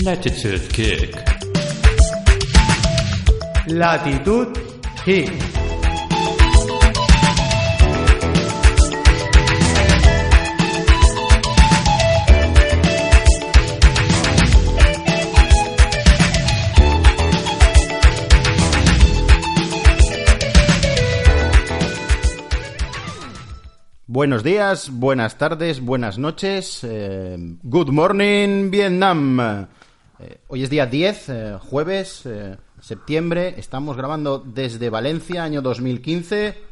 Latitude 0.00 0.68
Kick. 0.72 1.14
Latitud 3.68 4.56
Kick. 5.04 5.30
Buenos 24.06 24.42
días, 24.42 24.90
buenas 24.90 25.36
tardes, 25.38 25.80
buenas 25.80 26.18
noches. 26.18 26.80
eh, 26.84 27.36
good 27.62 27.88
morning, 27.88 28.70
Vietnam. 28.70 29.68
Eh, 30.22 30.38
hoy 30.48 30.62
es 30.62 30.70
día 30.70 30.86
10, 30.86 31.28
eh, 31.28 31.58
jueves, 31.60 32.26
eh, 32.26 32.56
septiembre. 32.80 33.54
Estamos 33.56 33.96
grabando 33.96 34.38
desde 34.38 34.90
Valencia, 34.90 35.42
año 35.42 35.62
2015. 35.62 36.62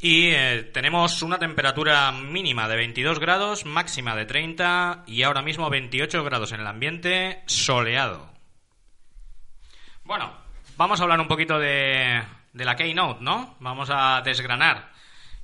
Y 0.00 0.30
tenemos 0.72 1.22
una 1.22 1.40
temperatura 1.40 2.12
mínima 2.12 2.68
de 2.68 2.76
22 2.76 3.18
grados, 3.18 3.66
máxima 3.66 4.14
de 4.14 4.26
30 4.26 5.02
y 5.08 5.24
ahora 5.24 5.42
mismo 5.42 5.68
28 5.68 6.22
grados 6.22 6.52
en 6.52 6.60
el 6.60 6.68
ambiente 6.68 7.42
soleado. 7.46 8.30
Bueno, 10.04 10.32
vamos 10.76 11.00
a 11.00 11.02
hablar 11.02 11.18
un 11.18 11.26
poquito 11.26 11.58
de, 11.58 12.22
de 12.52 12.64
la 12.64 12.76
Keynote, 12.76 13.24
¿no? 13.24 13.56
Vamos 13.58 13.88
a 13.90 14.22
desgranar. 14.24 14.92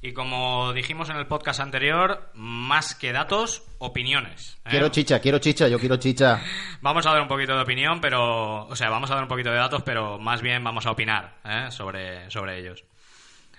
Y 0.04 0.12
como 0.12 0.74
dijimos 0.74 1.08
en 1.08 1.16
el 1.16 1.26
podcast 1.26 1.60
anterior, 1.60 2.28
más 2.34 2.94
que 2.94 3.10
datos, 3.10 3.62
opiniones. 3.78 4.58
¿eh? 4.66 4.68
Quiero 4.72 4.90
chicha, 4.90 5.18
quiero 5.18 5.38
chicha, 5.38 5.66
yo 5.66 5.78
quiero 5.78 5.96
chicha. 5.96 6.42
Vamos 6.82 7.06
a 7.06 7.12
dar 7.12 7.22
un 7.22 7.26
poquito 7.26 7.56
de 7.56 7.62
opinión, 7.62 8.02
pero. 8.02 8.66
O 8.66 8.76
sea, 8.76 8.90
vamos 8.90 9.10
a 9.10 9.14
dar 9.14 9.22
un 9.22 9.30
poquito 9.30 9.48
de 9.48 9.56
datos, 9.56 9.82
pero 9.82 10.18
más 10.18 10.42
bien 10.42 10.62
vamos 10.62 10.84
a 10.84 10.90
opinar 10.90 11.36
¿eh? 11.42 11.68
sobre, 11.70 12.30
sobre 12.30 12.58
ellos. 12.58 12.84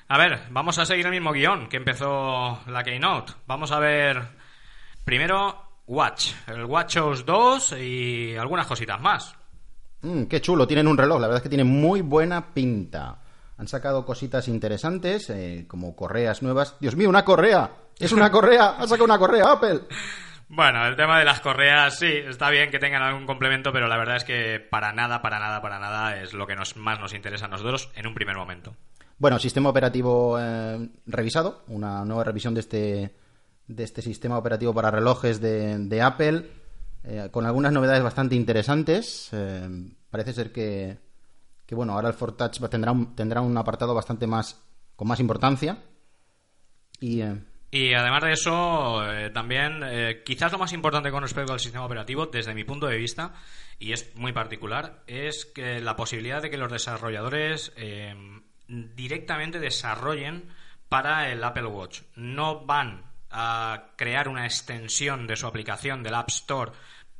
A 0.07 0.19
ver, 0.19 0.41
vamos 0.51 0.77
a 0.77 0.85
seguir 0.85 1.07
el 1.07 1.13
mismo 1.13 1.31
guion 1.31 1.67
que 1.67 1.77
empezó 1.77 2.59
la 2.67 2.83
Keynote. 2.83 3.33
Vamos 3.47 3.71
a 3.71 3.79
ver. 3.79 4.21
Primero, 5.03 5.79
Watch. 5.87 6.33
El 6.45 6.65
Watch 6.65 6.97
OS 6.97 7.25
2 7.25 7.75
y 7.79 8.35
algunas 8.35 8.67
cositas 8.67 9.01
más. 9.01 9.35
Mm, 10.01 10.25
qué 10.25 10.39
chulo, 10.41 10.67
tienen 10.67 10.85
un 10.85 10.95
reloj, 10.95 11.19
la 11.19 11.25
verdad 11.25 11.37
es 11.37 11.43
que 11.43 11.49
tiene 11.49 11.63
muy 11.63 12.01
buena 12.01 12.53
pinta. 12.53 13.17
Han 13.57 13.67
sacado 13.67 14.05
cositas 14.05 14.47
interesantes, 14.47 15.29
eh, 15.29 15.65
como 15.67 15.95
correas 15.95 16.41
nuevas. 16.43 16.75
Dios 16.79 16.95
mío, 16.95 17.09
una 17.09 17.23
correa. 17.23 17.71
Es 17.97 18.11
una 18.11 18.29
correa. 18.29 18.75
Ha 18.77 18.83
sacado 18.87 19.05
una 19.05 19.19
correa 19.19 19.51
Apple. 19.51 19.81
Bueno, 20.47 20.85
el 20.85 20.95
tema 20.95 21.17
de 21.17 21.25
las 21.25 21.41
correas, 21.41 21.97
sí, 21.97 22.05
está 22.05 22.51
bien 22.51 22.69
que 22.69 22.77
tengan 22.77 23.01
algún 23.01 23.25
complemento, 23.25 23.73
pero 23.73 23.87
la 23.87 23.97
verdad 23.97 24.17
es 24.17 24.23
que 24.23 24.59
para 24.59 24.93
nada, 24.93 25.21
para 25.21 25.39
nada, 25.39 25.59
para 25.59 25.79
nada 25.79 26.21
es 26.21 26.33
lo 26.33 26.45
que 26.45 26.55
nos, 26.55 26.75
más 26.75 26.99
nos 26.99 27.15
interesa 27.15 27.45
a 27.45 27.49
nosotros 27.49 27.89
en 27.95 28.05
un 28.05 28.13
primer 28.13 28.35
momento. 28.35 28.75
Bueno, 29.17 29.39
sistema 29.39 29.69
operativo 29.69 30.37
eh, 30.39 30.87
revisado, 31.07 31.63
una 31.67 32.05
nueva 32.05 32.25
revisión 32.25 32.53
de 32.53 32.59
este, 32.59 33.15
de 33.67 33.83
este 33.83 34.01
sistema 34.01 34.37
operativo 34.37 34.73
para 34.73 34.91
relojes 34.91 35.41
de, 35.41 35.79
de 35.79 36.01
Apple, 36.01 36.45
eh, 37.03 37.29
con 37.31 37.45
algunas 37.45 37.71
novedades 37.71 38.03
bastante 38.03 38.35
interesantes. 38.35 39.29
Eh, 39.31 39.67
parece 40.11 40.33
ser 40.33 40.51
que, 40.51 40.97
que, 41.65 41.75
bueno, 41.75 41.93
ahora 41.93 42.09
el 42.09 42.13
ForTouch 42.13 42.59
tendrá 42.69 42.91
un, 42.91 43.15
tendrá 43.15 43.41
un 43.41 43.57
apartado 43.57 43.93
bastante 43.93 44.27
más, 44.27 44.61
con 44.95 45.07
más 45.07 45.19
importancia. 45.19 45.77
Y 46.99 47.21
eh, 47.21 47.41
Y 47.71 47.93
además 47.93 48.23
de 48.23 48.31
eso, 48.31 49.11
eh, 49.11 49.29
también, 49.31 49.81
eh, 49.83 50.23
quizás 50.25 50.51
lo 50.51 50.57
más 50.57 50.71
importante 50.73 51.11
con 51.11 51.23
respecto 51.23 51.53
al 51.53 51.59
sistema 51.59 51.85
operativo, 51.85 52.27
desde 52.27 52.53
mi 52.53 52.63
punto 52.63 52.87
de 52.87 52.97
vista, 52.97 53.33
y 53.79 53.91
es 53.91 54.15
muy 54.15 54.31
particular, 54.31 55.03
es 55.07 55.45
que 55.45 55.81
la 55.81 55.95
posibilidad 55.95 56.41
de 56.41 56.49
que 56.49 56.57
los 56.57 56.71
desarrolladores 56.71 57.73
eh, 57.75 58.15
directamente 58.67 59.59
desarrollen 59.59 60.49
para 60.89 61.31
el 61.31 61.43
Apple 61.43 61.65
Watch. 61.65 62.01
No 62.15 62.65
van 62.65 63.03
a 63.29 63.91
crear 63.97 64.29
una 64.29 64.45
extensión 64.45 65.27
de 65.27 65.35
su 65.35 65.45
aplicación 65.47 66.03
del 66.03 66.15
App 66.15 66.29
Store 66.29 66.71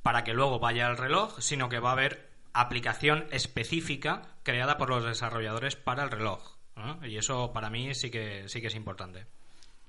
para 0.02 0.24
que 0.24 0.34
luego 0.34 0.60
vaya 0.60 0.88
al 0.88 0.98
reloj, 0.98 1.40
sino 1.40 1.68
que 1.68 1.80
va 1.80 1.90
a 1.90 1.94
haber 1.94 2.30
aplicación 2.54 3.26
específica 3.32 4.35
creada 4.46 4.78
por 4.78 4.90
los 4.90 5.04
desarrolladores 5.04 5.76
para 5.76 6.04
el 6.04 6.12
reloj. 6.12 6.56
Y 7.04 7.18
eso 7.18 7.52
para 7.52 7.70
mí 7.70 7.94
sí 7.94 8.10
que, 8.10 8.48
sí 8.48 8.62
que 8.62 8.68
es 8.68 8.76
importante. 8.76 9.26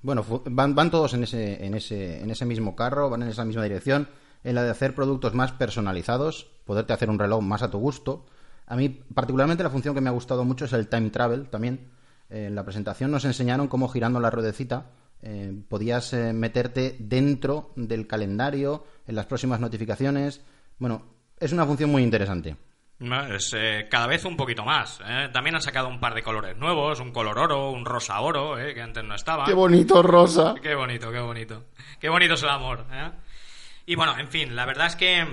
Bueno, 0.02 0.24
van, 0.46 0.74
van 0.74 0.90
todos 0.90 1.14
en 1.14 1.24
ese, 1.24 1.64
en, 1.64 1.74
ese, 1.74 2.20
en 2.20 2.30
ese 2.30 2.44
mismo 2.44 2.74
carro, 2.74 3.10
van 3.10 3.22
en 3.22 3.28
esa 3.28 3.44
misma 3.44 3.62
dirección, 3.62 4.08
en 4.42 4.54
la 4.54 4.62
de 4.62 4.70
hacer 4.70 4.94
productos 4.94 5.34
más 5.34 5.52
personalizados, 5.52 6.50
poderte 6.64 6.92
hacer 6.92 7.10
un 7.10 7.18
reloj 7.18 7.42
más 7.42 7.62
a 7.62 7.70
tu 7.70 7.78
gusto. 7.78 8.26
A 8.66 8.76
mí, 8.76 8.88
particularmente, 8.88 9.62
la 9.62 9.70
función 9.70 9.94
que 9.94 10.00
me 10.00 10.08
ha 10.08 10.12
gustado 10.12 10.44
mucho 10.44 10.64
es 10.64 10.72
el 10.72 10.88
time 10.88 11.10
travel 11.10 11.48
también. 11.48 11.90
Eh, 12.30 12.46
en 12.46 12.54
la 12.54 12.64
presentación 12.64 13.10
nos 13.10 13.24
enseñaron 13.24 13.68
cómo 13.68 13.88
girando 13.88 14.18
la 14.18 14.30
ruedecita 14.30 14.86
eh, 15.22 15.52
podías 15.68 16.12
eh, 16.12 16.32
meterte 16.32 16.96
dentro 16.98 17.72
del 17.74 18.06
calendario, 18.06 18.84
en 19.06 19.16
las 19.16 19.26
próximas 19.26 19.60
notificaciones. 19.60 20.40
Bueno, 20.78 21.02
es 21.40 21.52
una 21.52 21.66
función 21.66 21.90
muy 21.90 22.02
interesante. 22.02 22.56
Es 22.98 23.52
eh, 23.54 23.88
cada 23.90 24.06
vez 24.06 24.24
un 24.24 24.36
poquito 24.36 24.64
más. 24.64 25.00
¿eh? 25.06 25.28
También 25.30 25.54
han 25.54 25.60
sacado 25.60 25.88
un 25.88 26.00
par 26.00 26.14
de 26.14 26.22
colores 26.22 26.56
nuevos, 26.56 26.98
un 27.00 27.12
color 27.12 27.38
oro, 27.38 27.70
un 27.70 27.84
rosa 27.84 28.20
oro, 28.20 28.58
¿eh? 28.58 28.72
que 28.72 28.80
antes 28.80 29.04
no 29.04 29.14
estaba. 29.14 29.44
bonito, 29.52 30.02
Rosa! 30.02 30.54
Qué 30.62 30.74
bonito, 30.74 31.12
qué 31.12 31.20
bonito. 31.20 31.64
Qué 32.00 32.08
bonito 32.08 32.34
es 32.34 32.42
el 32.42 32.48
amor. 32.48 32.86
¿eh? 32.90 33.10
Y 33.84 33.96
bueno, 33.96 34.18
en 34.18 34.28
fin, 34.28 34.56
la 34.56 34.64
verdad 34.64 34.86
es 34.86 34.96
que 34.96 35.26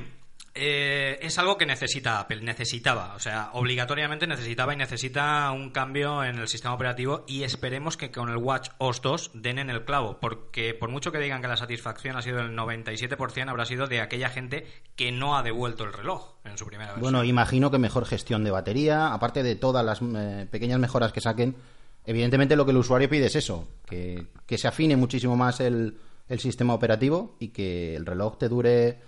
eh, 0.55 1.17
es 1.21 1.39
algo 1.39 1.57
que 1.57 1.65
necesita 1.65 2.19
Apple, 2.19 2.41
necesitaba, 2.41 3.15
o 3.15 3.19
sea, 3.19 3.49
obligatoriamente 3.53 4.27
necesitaba 4.27 4.73
y 4.73 4.77
necesita 4.77 5.49
un 5.51 5.71
cambio 5.71 6.23
en 6.23 6.37
el 6.37 6.47
sistema 6.47 6.75
operativo 6.75 7.23
y 7.27 7.41
esperemos 7.41 7.97
que 7.97 8.11
con 8.11 8.29
el 8.29 8.37
Watch 8.37 8.69
OS 8.77 9.01
2 9.01 9.31
den 9.33 9.57
en 9.57 9.71
el 9.71 9.83
clavo, 9.83 10.19
porque 10.19 10.75
por 10.75 10.89
mucho 10.89 11.11
que 11.11 11.17
digan 11.17 11.41
que 11.41 11.47
la 11.47 11.57
satisfacción 11.57 12.17
ha 12.17 12.21
sido 12.21 12.37
del 12.37 12.55
97%, 12.55 13.49
habrá 13.49 13.65
sido 13.65 13.87
de 13.87 14.01
aquella 14.01 14.29
gente 14.29 14.67
que 14.95 15.11
no 15.11 15.35
ha 15.35 15.41
devuelto 15.41 15.85
el 15.85 15.93
reloj 15.93 16.35
en 16.43 16.55
su 16.55 16.67
primera 16.67 16.91
versión. 16.91 17.01
Bueno, 17.01 17.23
imagino 17.23 17.71
que 17.71 17.79
mejor 17.79 18.05
gestión 18.05 18.43
de 18.43 18.51
batería, 18.51 19.11
aparte 19.11 19.41
de 19.41 19.55
todas 19.55 19.83
las 19.83 20.01
eh, 20.03 20.47
pequeñas 20.51 20.79
mejoras 20.79 21.11
que 21.11 21.21
saquen, 21.21 21.55
evidentemente 22.05 22.55
lo 22.55 22.65
que 22.65 22.71
el 22.71 22.77
usuario 22.77 23.09
pide 23.09 23.25
es 23.25 23.35
eso, 23.35 23.67
que, 23.87 24.27
que 24.45 24.59
se 24.59 24.67
afine 24.67 24.97
muchísimo 24.97 25.35
más 25.35 25.59
el, 25.61 25.97
el 26.27 26.39
sistema 26.39 26.73
operativo 26.73 27.35
y 27.39 27.49
que 27.49 27.95
el 27.95 28.05
reloj 28.05 28.37
te 28.37 28.49
dure, 28.49 28.99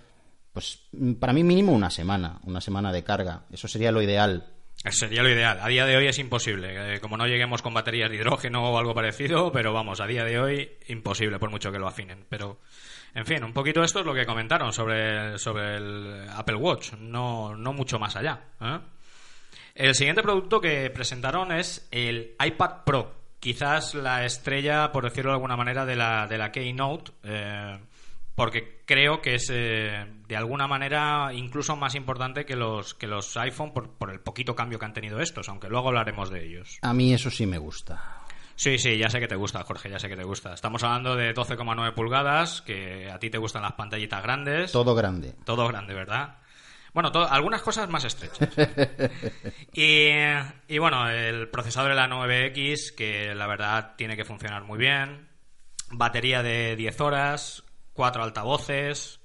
pues 0.56 0.88
mm, 0.92 1.16
para 1.16 1.34
mí 1.34 1.44
mínimo 1.44 1.72
una 1.72 1.90
semana, 1.90 2.40
una 2.44 2.62
semana 2.62 2.90
de 2.90 3.04
carga. 3.04 3.42
Eso 3.52 3.68
sería 3.68 3.92
lo 3.92 4.00
ideal. 4.00 4.46
Sería 4.88 5.22
lo 5.22 5.28
ideal. 5.28 5.58
A 5.60 5.68
día 5.68 5.84
de 5.84 5.98
hoy 5.98 6.06
es 6.06 6.18
imposible. 6.18 6.94
Eh, 6.94 6.98
como 6.98 7.18
no 7.18 7.26
lleguemos 7.26 7.60
con 7.60 7.74
baterías 7.74 8.08
de 8.08 8.16
hidrógeno 8.16 8.70
o 8.70 8.78
algo 8.78 8.94
parecido, 8.94 9.52
pero 9.52 9.74
vamos, 9.74 10.00
a 10.00 10.06
día 10.06 10.24
de 10.24 10.40
hoy 10.40 10.70
imposible 10.88 11.38
por 11.38 11.50
mucho 11.50 11.70
que 11.70 11.78
lo 11.78 11.86
afinen. 11.86 12.24
Pero, 12.30 12.58
en 13.14 13.26
fin, 13.26 13.44
un 13.44 13.52
poquito 13.52 13.84
esto 13.84 14.00
es 14.00 14.06
lo 14.06 14.14
que 14.14 14.24
comentaron 14.24 14.72
sobre, 14.72 15.36
sobre 15.36 15.76
el 15.76 16.26
Apple 16.34 16.56
Watch. 16.56 16.94
No, 16.94 17.54
no 17.54 17.74
mucho 17.74 17.98
más 17.98 18.16
allá. 18.16 18.40
¿eh? 18.58 18.78
El 19.74 19.94
siguiente 19.94 20.22
producto 20.22 20.58
que 20.58 20.88
presentaron 20.88 21.52
es 21.52 21.86
el 21.90 22.34
iPad 22.42 22.84
Pro. 22.86 23.14
Quizás 23.40 23.94
la 23.94 24.24
estrella, 24.24 24.90
por 24.90 25.04
decirlo 25.04 25.32
de 25.32 25.34
alguna 25.34 25.58
manera, 25.58 25.84
de 25.84 25.96
la, 25.96 26.26
de 26.26 26.38
la 26.38 26.50
Keynote. 26.50 27.12
eh, 27.24 27.78
porque 28.36 28.82
creo 28.86 29.20
que 29.20 29.34
es 29.34 29.50
eh, 29.52 30.06
de 30.28 30.36
alguna 30.36 30.68
manera 30.68 31.30
incluso 31.34 31.74
más 31.74 31.94
importante 31.96 32.44
que 32.46 32.54
los 32.54 32.94
que 32.94 33.08
los 33.08 33.36
iPhone 33.36 33.72
por, 33.72 33.90
por 33.98 34.10
el 34.12 34.20
poquito 34.20 34.54
cambio 34.54 34.78
que 34.78 34.84
han 34.84 34.92
tenido 34.94 35.18
estos, 35.20 35.48
aunque 35.48 35.68
luego 35.68 35.88
hablaremos 35.88 36.30
de 36.30 36.44
ellos. 36.46 36.78
A 36.82 36.92
mí 36.94 37.12
eso 37.12 37.30
sí 37.30 37.46
me 37.46 37.58
gusta. 37.58 38.22
Sí, 38.54 38.78
sí, 38.78 38.96
ya 38.96 39.10
sé 39.10 39.20
que 39.20 39.28
te 39.28 39.36
gusta, 39.36 39.62
Jorge, 39.64 39.90
ya 39.90 39.98
sé 39.98 40.08
que 40.08 40.16
te 40.16 40.24
gusta. 40.24 40.54
Estamos 40.54 40.82
hablando 40.82 41.14
de 41.14 41.34
12,9 41.34 41.92
pulgadas, 41.92 42.62
que 42.62 43.10
a 43.10 43.18
ti 43.18 43.28
te 43.28 43.36
gustan 43.36 43.60
las 43.62 43.72
pantallitas 43.72 44.22
grandes. 44.22 44.72
Todo 44.72 44.94
grande. 44.94 45.34
Todo 45.44 45.68
grande, 45.68 45.92
¿verdad? 45.92 46.36
Bueno, 46.94 47.12
to- 47.12 47.28
algunas 47.30 47.60
cosas 47.60 47.90
más 47.90 48.04
estrechas. 48.04 48.48
y, 49.74 50.08
y 50.68 50.78
bueno, 50.78 51.08
el 51.10 51.48
procesador 51.50 51.90
de 51.90 51.96
la 51.96 52.08
9X, 52.08 52.94
que 52.94 53.34
la 53.34 53.46
verdad 53.46 53.94
tiene 53.96 54.16
que 54.16 54.24
funcionar 54.24 54.62
muy 54.64 54.78
bien. 54.78 55.28
Batería 55.90 56.42
de 56.42 56.76
10 56.76 57.00
horas. 57.02 57.62
Cuatro 57.96 58.22
altavoces, 58.22 59.18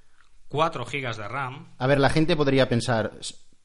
4 0.52 0.86
gigas 0.86 1.16
de 1.16 1.28
RAM. 1.28 1.74
A 1.78 1.88
ver, 1.88 2.00
la 2.00 2.10
gente 2.10 2.36
podría 2.36 2.68
pensar, 2.68 3.18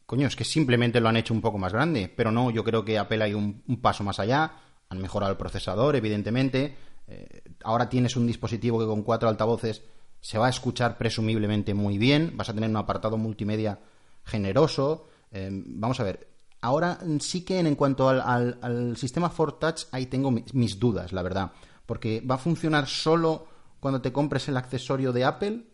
coño, 0.06 0.28
es 0.28 0.36
que 0.36 0.44
simplemente 0.44 1.00
lo 1.00 1.08
han 1.08 1.16
hecho 1.16 1.34
un 1.34 1.40
poco 1.40 1.58
más 1.58 1.72
grande, 1.72 2.12
pero 2.14 2.30
no, 2.30 2.50
yo 2.50 2.62
creo 2.62 2.84
que 2.84 2.96
Apple 2.96 3.24
hay 3.24 3.34
un, 3.34 3.62
un 3.66 3.80
paso 3.80 4.04
más 4.04 4.20
allá, 4.20 4.52
han 4.88 4.98
mejorado 4.98 5.32
el 5.32 5.38
procesador, 5.38 5.96
evidentemente, 5.96 6.76
eh, 7.08 7.42
ahora 7.64 7.88
tienes 7.88 8.14
un 8.14 8.26
dispositivo 8.26 8.78
que 8.78 8.86
con 8.86 9.02
cuatro 9.02 9.28
altavoces 9.28 9.82
se 10.20 10.38
va 10.38 10.46
a 10.46 10.50
escuchar 10.50 10.96
presumiblemente 10.96 11.74
muy 11.74 11.98
bien, 11.98 12.32
vas 12.36 12.50
a 12.50 12.54
tener 12.54 12.70
un 12.70 12.76
apartado 12.76 13.16
multimedia 13.16 13.80
generoso, 14.24 15.08
eh, 15.32 15.50
vamos 15.50 15.98
a 15.98 16.04
ver, 16.04 16.28
ahora 16.60 17.00
sí 17.18 17.44
que 17.44 17.58
en, 17.58 17.74
cuanto 17.74 18.08
al, 18.08 18.20
al, 18.20 18.58
al 18.62 18.96
sistema 18.96 19.28
Touch, 19.28 19.86
ahí 19.90 20.06
tengo 20.06 20.30
mis 20.30 20.78
dudas, 20.78 21.12
la 21.12 21.22
verdad, 21.22 21.50
porque 21.84 22.20
va 22.20 22.36
a 22.36 22.38
funcionar 22.38 22.86
solo 22.86 23.55
cuando 23.80 24.02
te 24.02 24.12
compres 24.12 24.48
el 24.48 24.56
accesorio 24.56 25.12
de 25.12 25.24
Apple 25.24 25.64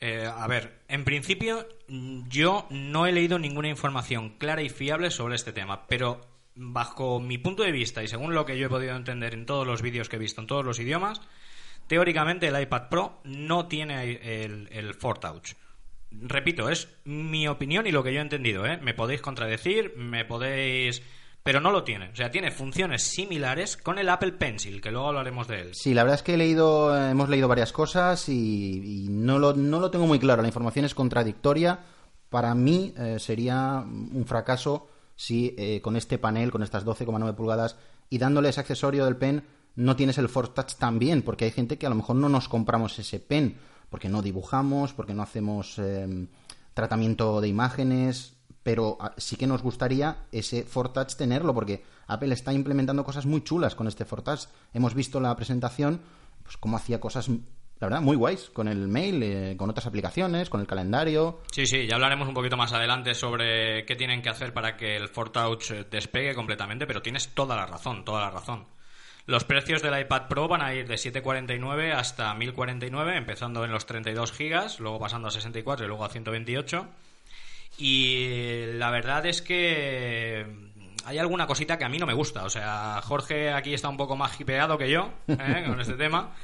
eh, 0.00 0.26
a 0.26 0.46
ver, 0.46 0.80
en 0.88 1.04
principio 1.04 1.68
yo 1.86 2.66
no 2.70 3.06
he 3.06 3.12
leído 3.12 3.38
ninguna 3.38 3.68
información 3.68 4.30
clara 4.38 4.62
y 4.62 4.70
fiable 4.70 5.10
sobre 5.10 5.34
este 5.34 5.52
tema, 5.52 5.86
pero 5.86 6.22
bajo 6.54 7.20
mi 7.20 7.36
punto 7.36 7.62
de 7.62 7.72
vista 7.72 8.02
y 8.02 8.08
según 8.08 8.34
lo 8.34 8.46
que 8.46 8.58
yo 8.58 8.66
he 8.66 8.70
podido 8.70 8.96
entender 8.96 9.34
en 9.34 9.44
todos 9.44 9.66
los 9.66 9.82
vídeos 9.82 10.08
que 10.08 10.16
he 10.16 10.18
visto 10.18 10.40
en 10.40 10.46
todos 10.46 10.64
los 10.64 10.80
idiomas, 10.80 11.20
teóricamente 11.86 12.48
el 12.48 12.60
iPad 12.60 12.88
Pro 12.88 13.20
no 13.24 13.68
tiene 13.68 14.02
el, 14.02 14.68
el 14.72 14.96
Touch. 14.96 15.52
Repito, 16.12 16.70
es 16.70 16.88
mi 17.04 17.46
opinión 17.46 17.86
y 17.86 17.92
lo 17.92 18.02
que 18.02 18.12
yo 18.12 18.20
he 18.20 18.22
entendido. 18.22 18.66
¿eh? 18.66 18.78
Me 18.78 18.94
podéis 18.94 19.20
contradecir, 19.20 19.94
me 19.96 20.24
podéis 20.24 21.02
pero 21.42 21.60
no 21.60 21.70
lo 21.70 21.84
tiene. 21.84 22.10
O 22.10 22.16
sea, 22.16 22.30
tiene 22.30 22.50
funciones 22.50 23.02
similares 23.02 23.76
con 23.76 23.98
el 23.98 24.08
Apple 24.08 24.32
Pencil, 24.32 24.80
que 24.80 24.90
luego 24.90 25.08
hablaremos 25.08 25.48
de 25.48 25.60
él. 25.60 25.70
Sí, 25.74 25.94
la 25.94 26.02
verdad 26.02 26.18
es 26.18 26.22
que 26.22 26.34
he 26.34 26.38
leído, 26.38 26.96
hemos 26.96 27.28
leído 27.28 27.48
varias 27.48 27.72
cosas 27.72 28.28
y, 28.28 29.06
no, 29.10 29.38
lo, 29.38 29.54
no, 29.54 29.80
lo, 29.80 29.90
tengo 29.90 30.06
muy 30.06 30.18
claro. 30.18 30.42
La 30.42 30.48
información 30.48 30.84
es 30.84 30.94
contradictoria. 30.94 31.80
Para 32.28 32.54
mí 32.54 32.94
eh, 32.96 33.18
sería 33.18 33.84
un 33.86 34.24
fracaso 34.26 34.88
si 35.16 35.54
eh, 35.58 35.80
con 35.82 35.96
este 35.96 36.18
panel, 36.18 36.50
con 36.50 36.62
estas 36.62 36.84
12,9 36.86 37.34
pulgadas 37.34 37.76
y 38.08 38.18
dándole 38.18 38.48
ese 38.48 38.60
accesorio 38.60 39.04
del 39.04 39.16
pen, 39.16 39.44
no 39.76 39.96
tienes 39.96 40.18
el 40.18 40.28
Force 40.28 40.52
Touch 40.54 40.74
también, 40.74 41.22
porque 41.22 41.46
hay 41.46 41.50
gente 41.50 41.78
que 41.78 41.86
a 41.86 41.90
lo 41.90 41.94
mejor 41.94 42.16
no 42.16 42.28
nos 42.28 42.48
compramos 42.48 42.98
ese 42.98 43.20
pen, 43.20 43.56
porque 43.88 44.08
no 44.08 44.22
dibujamos, 44.22 44.92
porque 44.92 45.14
no 45.14 45.22
hacemos 45.22 45.78
eh, 45.78 46.26
tratamiento 46.74 47.40
de 47.40 47.48
imágenes, 47.48 48.39
pero 48.62 48.98
ah, 49.00 49.12
sí 49.16 49.36
que 49.36 49.46
nos 49.46 49.62
gustaría 49.62 50.24
ese 50.32 50.62
Touch 50.62 51.14
tenerlo, 51.16 51.54
porque 51.54 51.82
Apple 52.06 52.32
está 52.34 52.52
implementando 52.52 53.04
cosas 53.04 53.26
muy 53.26 53.42
chulas 53.42 53.74
con 53.74 53.86
este 53.86 54.04
Touch. 54.04 54.46
Hemos 54.74 54.94
visto 54.94 55.20
la 55.20 55.34
presentación, 55.36 56.00
pues 56.42 56.56
cómo 56.56 56.76
hacía 56.76 57.00
cosas, 57.00 57.28
la 57.28 57.86
verdad, 57.86 58.00
muy 58.00 58.16
guays, 58.16 58.50
con 58.50 58.68
el 58.68 58.88
mail, 58.88 59.22
eh, 59.22 59.56
con 59.56 59.70
otras 59.70 59.86
aplicaciones, 59.86 60.50
con 60.50 60.60
el 60.60 60.66
calendario. 60.66 61.40
Sí, 61.52 61.66
sí, 61.66 61.86
ya 61.86 61.94
hablaremos 61.94 62.28
un 62.28 62.34
poquito 62.34 62.56
más 62.56 62.72
adelante 62.72 63.14
sobre 63.14 63.84
qué 63.86 63.96
tienen 63.96 64.22
que 64.22 64.28
hacer 64.28 64.52
para 64.52 64.76
que 64.76 64.96
el 64.96 65.10
Touch 65.10 65.70
eh, 65.70 65.86
despegue 65.90 66.34
completamente, 66.34 66.86
pero 66.86 67.02
tienes 67.02 67.28
toda 67.34 67.56
la 67.56 67.66
razón, 67.66 68.04
toda 68.04 68.22
la 68.22 68.30
razón. 68.30 68.66
Los 69.26 69.44
precios 69.44 69.80
del 69.80 69.98
iPad 69.98 70.28
Pro 70.28 70.48
van 70.48 70.62
a 70.62 70.74
ir 70.74 70.88
de 70.88 70.98
749 70.98 71.92
hasta 71.92 72.34
1049, 72.34 73.16
empezando 73.16 73.64
en 73.64 73.70
los 73.70 73.86
32 73.86 74.32
gigas, 74.32 74.80
luego 74.80 74.98
pasando 74.98 75.28
a 75.28 75.30
64 75.30 75.84
y 75.84 75.88
luego 75.88 76.04
a 76.04 76.08
128. 76.08 76.88
Y 77.80 78.66
la 78.74 78.90
verdad 78.90 79.24
es 79.24 79.40
que 79.40 80.46
hay 81.06 81.18
alguna 81.18 81.46
cosita 81.46 81.78
que 81.78 81.84
a 81.84 81.88
mí 81.88 81.96
no 81.96 82.06
me 82.06 82.12
gusta. 82.12 82.44
O 82.44 82.50
sea, 82.50 83.00
Jorge 83.02 83.52
aquí 83.52 83.72
está 83.72 83.88
un 83.88 83.96
poco 83.96 84.16
más 84.16 84.38
hipeado 84.38 84.76
que 84.76 84.90
yo 84.90 85.14
¿eh? 85.26 85.64
con 85.66 85.80
este 85.80 85.94
tema. 85.94 86.34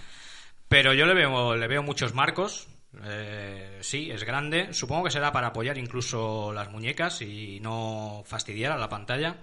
Pero 0.69 0.95
yo 0.95 1.05
le 1.05 1.15
veo, 1.15 1.55
le 1.55 1.69
veo 1.69 1.83
muchos 1.83 2.15
marcos. 2.15 2.69
Eh, 3.05 3.79
sí, 3.83 4.11
es 4.11 4.25
grande. 4.25 4.73
Supongo 4.73 5.05
que 5.05 5.11
será 5.11 5.31
para 5.31 5.49
apoyar 5.49 5.77
incluso 5.77 6.55
las 6.55 6.71
muñecas 6.71 7.21
y 7.21 7.61
no 7.61 8.23
fastidiar 8.25 8.73
a 8.73 8.79
la 8.79 8.89
pantalla. 8.89 9.37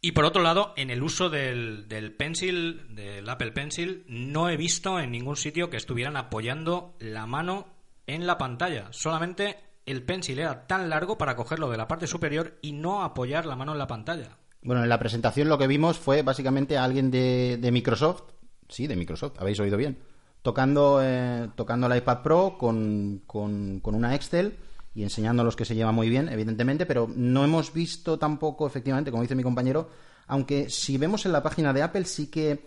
Y 0.00 0.12
por 0.12 0.24
otro 0.24 0.42
lado, 0.42 0.72
en 0.76 0.90
el 0.90 1.02
uso 1.02 1.28
del, 1.30 1.88
del 1.88 2.12
Pencil, 2.12 2.94
del 2.94 3.28
Apple 3.28 3.50
Pencil, 3.50 4.04
no 4.06 4.48
he 4.48 4.56
visto 4.56 5.00
en 5.00 5.10
ningún 5.10 5.36
sitio 5.36 5.68
que 5.68 5.76
estuvieran 5.76 6.16
apoyando 6.16 6.94
la 7.00 7.26
mano 7.26 7.66
en 8.06 8.26
la 8.26 8.38
pantalla. 8.38 8.86
Solamente 8.92 9.67
el 9.90 10.02
pencil 10.02 10.38
era 10.38 10.66
tan 10.66 10.88
largo 10.88 11.18
para 11.18 11.36
cogerlo 11.36 11.70
de 11.70 11.76
la 11.76 11.88
parte 11.88 12.06
superior 12.06 12.58
y 12.62 12.72
no 12.72 13.02
apoyar 13.02 13.46
la 13.46 13.56
mano 13.56 13.72
en 13.72 13.78
la 13.78 13.86
pantalla. 13.86 14.36
Bueno, 14.62 14.82
en 14.82 14.88
la 14.88 14.98
presentación 14.98 15.48
lo 15.48 15.58
que 15.58 15.66
vimos 15.66 15.98
fue 15.98 16.22
básicamente 16.22 16.76
a 16.76 16.84
alguien 16.84 17.10
de, 17.10 17.68
Microsoft, 17.72 18.22
sí, 18.68 18.86
de 18.86 18.96
Microsoft, 18.96 19.34
habéis 19.38 19.60
oído 19.60 19.76
bien, 19.76 19.98
tocando, 20.42 21.00
eh, 21.02 21.48
tocando 21.54 21.86
el 21.86 21.96
iPad 21.96 22.22
Pro 22.22 22.56
con, 22.58 23.22
con, 23.26 23.80
una 23.84 24.14
Excel 24.14 24.56
y 24.94 25.04
enseñándolos 25.04 25.54
que 25.54 25.64
se 25.64 25.74
lleva 25.74 25.92
muy 25.92 26.08
bien, 26.08 26.28
evidentemente, 26.28 26.86
pero 26.86 27.08
no 27.14 27.44
hemos 27.44 27.72
visto 27.72 28.18
tampoco, 28.18 28.66
efectivamente, 28.66 29.10
como 29.10 29.22
dice 29.22 29.36
mi 29.36 29.44
compañero, 29.44 29.88
aunque 30.26 30.68
si 30.68 30.98
vemos 30.98 31.24
en 31.24 31.32
la 31.32 31.42
página 31.42 31.72
de 31.72 31.82
Apple 31.82 32.04
sí 32.04 32.26
que 32.26 32.66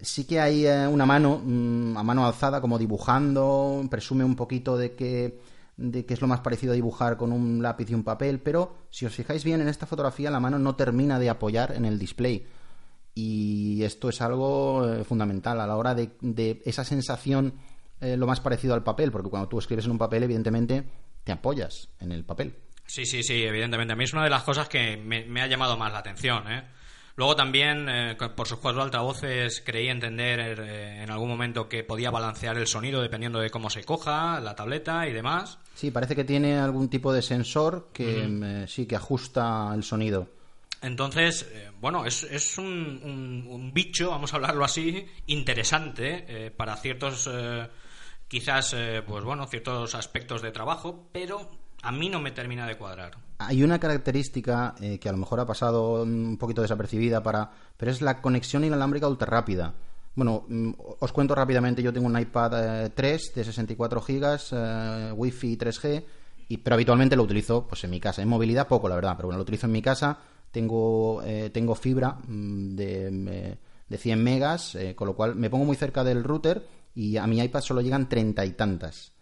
sí 0.00 0.24
que 0.24 0.40
hay 0.40 0.66
eh, 0.66 0.86
una 0.86 1.06
mano 1.06 1.40
mm, 1.42 1.96
a 1.96 2.02
mano 2.02 2.26
alzada 2.26 2.60
como 2.60 2.78
dibujando, 2.78 3.84
presume 3.90 4.24
un 4.24 4.36
poquito 4.36 4.76
de 4.76 4.94
que 4.94 5.40
de 5.78 6.04
que 6.04 6.12
es 6.12 6.20
lo 6.20 6.26
más 6.26 6.40
parecido 6.40 6.72
a 6.72 6.74
dibujar 6.74 7.16
con 7.16 7.32
un 7.32 7.62
lápiz 7.62 7.88
y 7.88 7.94
un 7.94 8.04
papel, 8.04 8.40
pero 8.40 8.76
si 8.90 9.06
os 9.06 9.14
fijáis 9.14 9.44
bien 9.44 9.60
en 9.60 9.68
esta 9.68 9.86
fotografía 9.86 10.30
la 10.30 10.40
mano 10.40 10.58
no 10.58 10.74
termina 10.74 11.18
de 11.18 11.30
apoyar 11.30 11.72
en 11.74 11.84
el 11.84 11.98
display. 11.98 12.46
Y 13.14 13.82
esto 13.82 14.08
es 14.10 14.20
algo 14.20 14.86
eh, 14.86 15.04
fundamental 15.04 15.60
a 15.60 15.66
la 15.66 15.76
hora 15.76 15.94
de, 15.94 16.10
de 16.20 16.60
esa 16.64 16.84
sensación 16.84 17.54
eh, 18.00 18.16
lo 18.16 18.26
más 18.26 18.40
parecido 18.40 18.74
al 18.74 18.82
papel, 18.82 19.10
porque 19.10 19.30
cuando 19.30 19.48
tú 19.48 19.58
escribes 19.58 19.86
en 19.86 19.92
un 19.92 19.98
papel, 19.98 20.22
evidentemente, 20.24 20.84
te 21.24 21.32
apoyas 21.32 21.88
en 22.00 22.12
el 22.12 22.24
papel. 22.24 22.54
Sí, 22.86 23.04
sí, 23.04 23.22
sí, 23.22 23.42
evidentemente. 23.42 23.92
A 23.92 23.96
mí 23.96 24.04
es 24.04 24.12
una 24.12 24.24
de 24.24 24.30
las 24.30 24.44
cosas 24.44 24.68
que 24.68 24.96
me, 24.96 25.24
me 25.26 25.42
ha 25.42 25.46
llamado 25.46 25.76
más 25.76 25.92
la 25.92 25.98
atención, 25.98 26.50
¿eh? 26.50 26.64
Luego 27.18 27.34
también, 27.34 27.88
eh, 27.88 28.16
por 28.36 28.46
sus 28.46 28.58
cuatro 28.58 28.80
altavoces, 28.80 29.60
creí 29.66 29.88
entender 29.88 30.38
eh, 30.60 31.02
en 31.02 31.10
algún 31.10 31.28
momento 31.28 31.68
que 31.68 31.82
podía 31.82 32.12
balancear 32.12 32.56
el 32.56 32.68
sonido 32.68 33.02
dependiendo 33.02 33.40
de 33.40 33.50
cómo 33.50 33.70
se 33.70 33.82
coja 33.82 34.38
la 34.38 34.54
tableta 34.54 35.04
y 35.08 35.12
demás. 35.12 35.58
Sí, 35.74 35.90
parece 35.90 36.14
que 36.14 36.22
tiene 36.22 36.56
algún 36.56 36.88
tipo 36.88 37.12
de 37.12 37.20
sensor 37.20 37.88
que 37.92 38.24
eh, 38.24 38.66
sí 38.68 38.86
que 38.86 38.94
ajusta 38.94 39.72
el 39.74 39.82
sonido. 39.82 40.28
Entonces, 40.80 41.50
bueno, 41.80 42.06
es, 42.06 42.22
es 42.22 42.56
un, 42.56 43.72
bicho, 43.74 44.10
vamos 44.10 44.32
a 44.32 44.36
hablarlo 44.36 44.64
así, 44.64 45.04
interesante 45.26 46.52
para 46.56 46.76
ciertos, 46.76 47.28
quizás, 48.28 48.76
pues 49.04 49.24
bueno, 49.24 49.48
ciertos 49.48 49.96
aspectos 49.96 50.40
de 50.40 50.52
trabajo, 50.52 51.08
pero 51.10 51.50
a 51.82 51.92
mí 51.92 52.08
no 52.08 52.20
me 52.20 52.32
termina 52.32 52.66
de 52.66 52.76
cuadrar. 52.76 53.12
Hay 53.38 53.62
una 53.62 53.78
característica 53.78 54.74
eh, 54.80 54.98
que 54.98 55.08
a 55.08 55.12
lo 55.12 55.18
mejor 55.18 55.40
ha 55.40 55.46
pasado 55.46 56.02
un 56.02 56.36
poquito 56.38 56.62
desapercibida 56.62 57.22
para, 57.22 57.50
pero 57.76 57.90
es 57.90 58.02
la 58.02 58.20
conexión 58.20 58.64
inalámbrica 58.64 59.08
ultra 59.08 59.26
rápida. 59.26 59.74
Bueno, 60.14 60.44
mm, 60.48 60.72
os 60.98 61.12
cuento 61.12 61.34
rápidamente, 61.34 61.82
yo 61.82 61.92
tengo 61.92 62.08
un 62.08 62.18
iPad 62.18 62.90
3 62.94 63.28
eh, 63.28 63.32
de 63.34 63.44
64 63.44 64.00
gigas, 64.00 64.52
eh, 64.52 65.12
Wi-Fi 65.14 65.56
3G, 65.56 66.04
y, 66.48 66.56
pero 66.58 66.74
habitualmente 66.74 67.14
lo 67.14 67.22
utilizo 67.22 67.66
pues 67.68 67.84
en 67.84 67.90
mi 67.90 68.00
casa. 68.00 68.22
En 68.22 68.28
movilidad 68.28 68.66
poco, 68.66 68.88
la 68.88 68.96
verdad, 68.96 69.14
pero 69.16 69.28
bueno, 69.28 69.38
lo 69.38 69.42
utilizo 69.42 69.66
en 69.66 69.72
mi 69.72 69.82
casa. 69.82 70.18
Tengo, 70.50 71.22
tengo 71.52 71.74
fibra 71.74 72.16
mm, 72.26 72.74
de, 72.74 73.58
de 73.86 73.98
100 73.98 74.24
megas, 74.24 74.78
con 74.96 75.06
lo 75.06 75.14
cual 75.14 75.36
me 75.36 75.50
pongo 75.50 75.66
muy 75.66 75.76
cerca 75.76 76.02
del 76.02 76.24
router 76.24 76.66
y 76.94 77.18
a 77.18 77.26
mi 77.26 77.38
iPad 77.38 77.60
solo 77.60 77.82
llegan 77.82 78.08
treinta 78.08 78.46
y 78.46 78.52
tantas. 78.52 79.12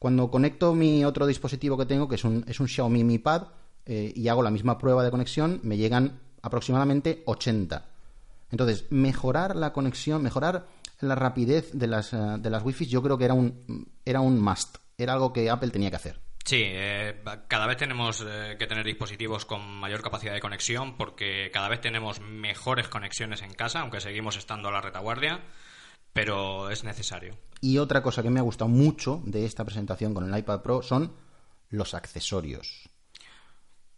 Cuando 0.00 0.30
conecto 0.30 0.74
mi 0.74 1.04
otro 1.04 1.26
dispositivo 1.26 1.76
que 1.76 1.84
tengo, 1.84 2.08
que 2.08 2.14
es 2.14 2.24
un, 2.24 2.42
es 2.48 2.58
un 2.58 2.66
Xiaomi 2.66 3.04
Mi 3.04 3.18
Pad, 3.18 3.48
eh, 3.84 4.10
y 4.16 4.28
hago 4.28 4.42
la 4.42 4.50
misma 4.50 4.78
prueba 4.78 5.04
de 5.04 5.10
conexión, 5.10 5.60
me 5.62 5.76
llegan 5.76 6.20
aproximadamente 6.40 7.22
80. 7.26 7.86
Entonces, 8.50 8.86
mejorar 8.88 9.54
la 9.56 9.74
conexión, 9.74 10.22
mejorar 10.22 10.66
la 11.00 11.14
rapidez 11.16 11.72
de 11.74 11.86
las, 11.86 12.14
uh, 12.14 12.38
de 12.38 12.48
las 12.48 12.64
Wi-Fi, 12.64 12.86
yo 12.86 13.02
creo 13.02 13.18
que 13.18 13.26
era 13.26 13.34
un, 13.34 13.92
era 14.06 14.22
un 14.22 14.40
must. 14.40 14.78
Era 14.96 15.12
algo 15.12 15.34
que 15.34 15.50
Apple 15.50 15.68
tenía 15.68 15.90
que 15.90 15.96
hacer. 15.96 16.18
Sí, 16.46 16.62
eh, 16.64 17.22
cada 17.46 17.66
vez 17.66 17.76
tenemos 17.76 18.24
eh, 18.26 18.56
que 18.58 18.66
tener 18.66 18.86
dispositivos 18.86 19.44
con 19.44 19.60
mayor 19.60 20.00
capacidad 20.00 20.32
de 20.32 20.40
conexión 20.40 20.96
porque 20.96 21.50
cada 21.52 21.68
vez 21.68 21.82
tenemos 21.82 22.20
mejores 22.20 22.88
conexiones 22.88 23.42
en 23.42 23.52
casa, 23.52 23.80
aunque 23.80 24.00
seguimos 24.00 24.38
estando 24.38 24.70
a 24.70 24.72
la 24.72 24.80
retaguardia 24.80 25.42
pero 26.12 26.70
es 26.70 26.84
necesario. 26.84 27.36
Y 27.60 27.78
otra 27.78 28.02
cosa 28.02 28.22
que 28.22 28.30
me 28.30 28.40
ha 28.40 28.44
gustado 28.44 28.68
mucho 28.68 29.22
de 29.24 29.44
esta 29.44 29.64
presentación 29.64 30.14
con 30.14 30.32
el 30.32 30.38
iPad 30.38 30.62
Pro 30.62 30.82
son 30.82 31.12
los 31.68 31.94
accesorios. 31.94 32.88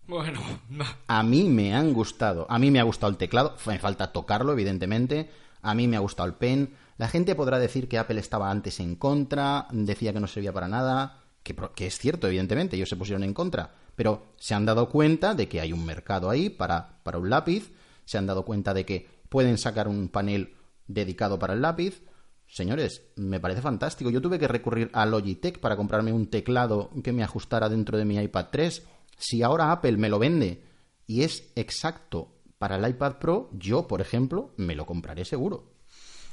Bueno, 0.06 0.40
a 1.06 1.22
mí 1.22 1.44
me 1.44 1.74
han 1.74 1.92
gustado. 1.92 2.46
A 2.48 2.58
mí 2.58 2.70
me 2.70 2.80
ha 2.80 2.84
gustado 2.84 3.10
el 3.10 3.16
teclado, 3.16 3.56
me 3.66 3.78
falta 3.78 4.12
tocarlo, 4.12 4.52
evidentemente. 4.52 5.30
A 5.62 5.74
mí 5.74 5.86
me 5.86 5.96
ha 5.96 6.00
gustado 6.00 6.28
el 6.28 6.34
pen. 6.34 6.74
La 6.98 7.08
gente 7.08 7.34
podrá 7.34 7.58
decir 7.58 7.88
que 7.88 7.98
Apple 7.98 8.20
estaba 8.20 8.50
antes 8.50 8.80
en 8.80 8.96
contra, 8.96 9.68
decía 9.70 10.12
que 10.12 10.20
no 10.20 10.26
servía 10.26 10.52
para 10.52 10.68
nada, 10.68 11.22
que, 11.42 11.56
que 11.74 11.86
es 11.86 11.98
cierto, 11.98 12.26
evidentemente, 12.26 12.76
ellos 12.76 12.88
se 12.88 12.96
pusieron 12.96 13.22
en 13.22 13.32
contra. 13.32 13.74
Pero 13.94 14.34
se 14.38 14.54
han 14.54 14.66
dado 14.66 14.88
cuenta 14.88 15.34
de 15.34 15.48
que 15.48 15.60
hay 15.60 15.72
un 15.72 15.84
mercado 15.84 16.30
ahí 16.30 16.50
para, 16.50 16.98
para 17.02 17.18
un 17.18 17.30
lápiz, 17.30 17.72
se 18.04 18.18
han 18.18 18.26
dado 18.26 18.44
cuenta 18.44 18.74
de 18.74 18.84
que 18.84 19.08
pueden 19.28 19.56
sacar 19.56 19.88
un 19.88 20.08
panel 20.08 20.54
dedicado 20.86 21.38
para 21.38 21.54
el 21.54 21.62
lápiz, 21.62 22.02
señores, 22.46 23.02
me 23.16 23.40
parece 23.40 23.62
fantástico. 23.62 24.10
Yo 24.10 24.20
tuve 24.20 24.38
que 24.38 24.48
recurrir 24.48 24.90
a 24.92 25.06
Logitech 25.06 25.58
para 25.58 25.76
comprarme 25.76 26.12
un 26.12 26.28
teclado 26.28 26.90
que 27.02 27.12
me 27.12 27.22
ajustara 27.22 27.68
dentro 27.68 27.98
de 27.98 28.04
mi 28.04 28.16
iPad 28.16 28.48
3. 28.50 28.86
Si 29.16 29.42
ahora 29.42 29.72
Apple 29.72 29.96
me 29.96 30.08
lo 30.08 30.18
vende 30.18 30.62
y 31.06 31.22
es 31.22 31.52
exacto 31.56 32.34
para 32.58 32.76
el 32.76 32.88
iPad 32.88 33.18
Pro, 33.18 33.50
yo, 33.52 33.88
por 33.88 34.00
ejemplo, 34.00 34.52
me 34.56 34.74
lo 34.74 34.86
compraré 34.86 35.24
seguro. 35.24 35.72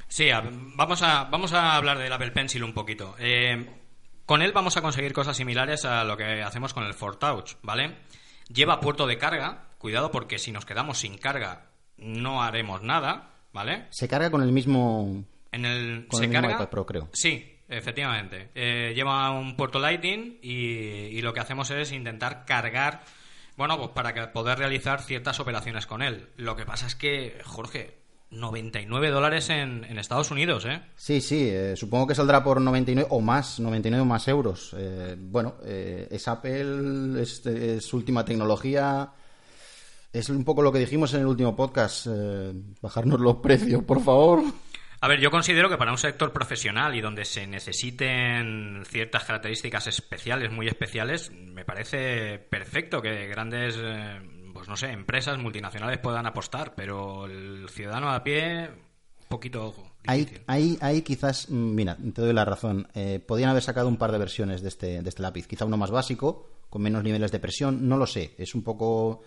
Sí, 0.06 0.28
vamos 0.76 1.02
a, 1.02 1.24
vamos 1.24 1.52
a 1.52 1.76
hablar 1.76 1.98
del 1.98 2.12
Apple 2.12 2.32
Pencil 2.32 2.64
un 2.64 2.74
poquito. 2.74 3.14
Eh, 3.18 3.80
con 4.26 4.42
él 4.42 4.52
vamos 4.52 4.76
a 4.76 4.82
conseguir 4.82 5.12
cosas 5.12 5.36
similares 5.36 5.84
a 5.84 6.04
lo 6.04 6.16
que 6.16 6.42
hacemos 6.42 6.74
con 6.74 6.84
el 6.84 6.94
Touch, 6.94 7.54
¿vale? 7.62 7.96
Lleva 8.48 8.80
puerto 8.80 9.06
de 9.06 9.18
carga, 9.18 9.70
cuidado 9.78 10.10
porque 10.10 10.38
si 10.38 10.52
nos 10.52 10.64
quedamos 10.64 10.98
sin 10.98 11.18
carga 11.18 11.70
no 11.96 12.42
haremos 12.42 12.82
nada, 12.82 13.29
¿vale? 13.52 13.86
Se 13.90 14.08
carga 14.08 14.30
con 14.30 14.42
el 14.42 14.52
mismo... 14.52 15.24
En 15.52 15.64
el, 15.64 16.06
Con 16.06 16.18
se 16.18 16.24
el 16.24 16.30
mismo 16.30 16.42
carga, 16.42 16.56
iPad 16.56 16.70
Pro, 16.70 16.86
creo. 16.86 17.08
Sí, 17.12 17.58
efectivamente. 17.68 18.50
Eh, 18.54 18.92
lleva 18.94 19.30
un 19.32 19.56
puerto 19.56 19.78
Lightning 19.78 20.38
y, 20.42 20.54
y 20.56 21.22
lo 21.22 21.32
que 21.34 21.40
hacemos 21.40 21.70
es 21.70 21.90
intentar 21.92 22.44
cargar, 22.44 23.02
bueno, 23.56 23.76
pues 23.76 23.90
para 23.90 24.14
que 24.14 24.26
poder 24.28 24.58
realizar 24.58 25.02
ciertas 25.02 25.40
operaciones 25.40 25.86
con 25.86 26.02
él. 26.02 26.28
Lo 26.36 26.54
que 26.54 26.64
pasa 26.64 26.86
es 26.86 26.94
que, 26.94 27.40
Jorge, 27.44 28.00
99 28.30 29.10
dólares 29.10 29.50
en, 29.50 29.84
en 29.84 29.98
Estados 29.98 30.30
Unidos, 30.30 30.64
¿eh? 30.64 30.80
Sí, 30.94 31.20
sí, 31.20 31.48
eh, 31.48 31.74
supongo 31.76 32.06
que 32.06 32.14
saldrá 32.14 32.44
por 32.44 32.60
99 32.60 33.08
o 33.10 33.20
más, 33.20 33.58
99 33.58 34.02
o 34.02 34.04
más 34.04 34.28
euros. 34.28 34.74
Eh, 34.78 35.16
bueno, 35.18 35.56
eh, 35.64 36.06
es 36.10 36.28
Apple, 36.28 37.20
es, 37.20 37.44
es 37.44 37.92
última 37.92 38.24
tecnología. 38.24 39.10
Es 40.12 40.28
un 40.28 40.44
poco 40.44 40.62
lo 40.62 40.72
que 40.72 40.78
dijimos 40.78 41.14
en 41.14 41.20
el 41.20 41.26
último 41.26 41.54
podcast. 41.54 42.06
eh, 42.10 42.52
bajarnos 42.80 43.20
los 43.20 43.36
precios, 43.36 43.84
por 43.84 44.02
favor. 44.02 44.42
A 45.02 45.08
ver, 45.08 45.20
yo 45.20 45.30
considero 45.30 45.70
que 45.70 45.78
para 45.78 45.92
un 45.92 45.98
sector 45.98 46.32
profesional 46.32 46.94
y 46.94 47.00
donde 47.00 47.24
se 47.24 47.46
necesiten 47.46 48.82
ciertas 48.84 49.24
características 49.24 49.86
especiales, 49.86 50.52
muy 50.52 50.66
especiales, 50.66 51.30
me 51.32 51.64
parece 51.64 52.38
perfecto 52.38 53.00
que 53.00 53.26
grandes, 53.26 53.76
eh, 53.78 54.20
pues 54.52 54.68
no 54.68 54.76
sé, 54.76 54.90
empresas 54.90 55.38
multinacionales 55.38 55.98
puedan 56.00 56.26
apostar, 56.26 56.74
pero 56.74 57.24
el 57.24 57.66
ciudadano 57.70 58.10
a 58.10 58.22
pie, 58.22 58.68
poquito 59.30 59.64
ojo. 59.64 59.90
Ahí, 60.06 60.28
ahí, 60.46 60.76
ahí 60.80 61.02
quizás, 61.02 61.48
mm, 61.48 61.74
mira, 61.74 61.96
te 61.96 62.20
doy 62.20 62.32
la 62.32 62.44
razón. 62.44 62.88
Eh, 62.94 63.20
podían 63.26 63.50
haber 63.50 63.62
sacado 63.62 63.88
un 63.88 63.96
par 63.96 64.12
de 64.12 64.18
versiones 64.18 64.60
de 64.60 64.68
este, 64.68 65.02
de 65.02 65.08
este 65.08 65.22
lápiz. 65.22 65.46
Quizá 65.46 65.64
uno 65.64 65.76
más 65.76 65.90
básico, 65.90 66.48
con 66.68 66.82
menos 66.82 67.02
niveles 67.04 67.30
de 67.32 67.38
presión. 67.38 67.88
No 67.88 67.96
lo 67.96 68.06
sé. 68.06 68.34
Es 68.36 68.54
un 68.54 68.62
poco. 68.62 69.22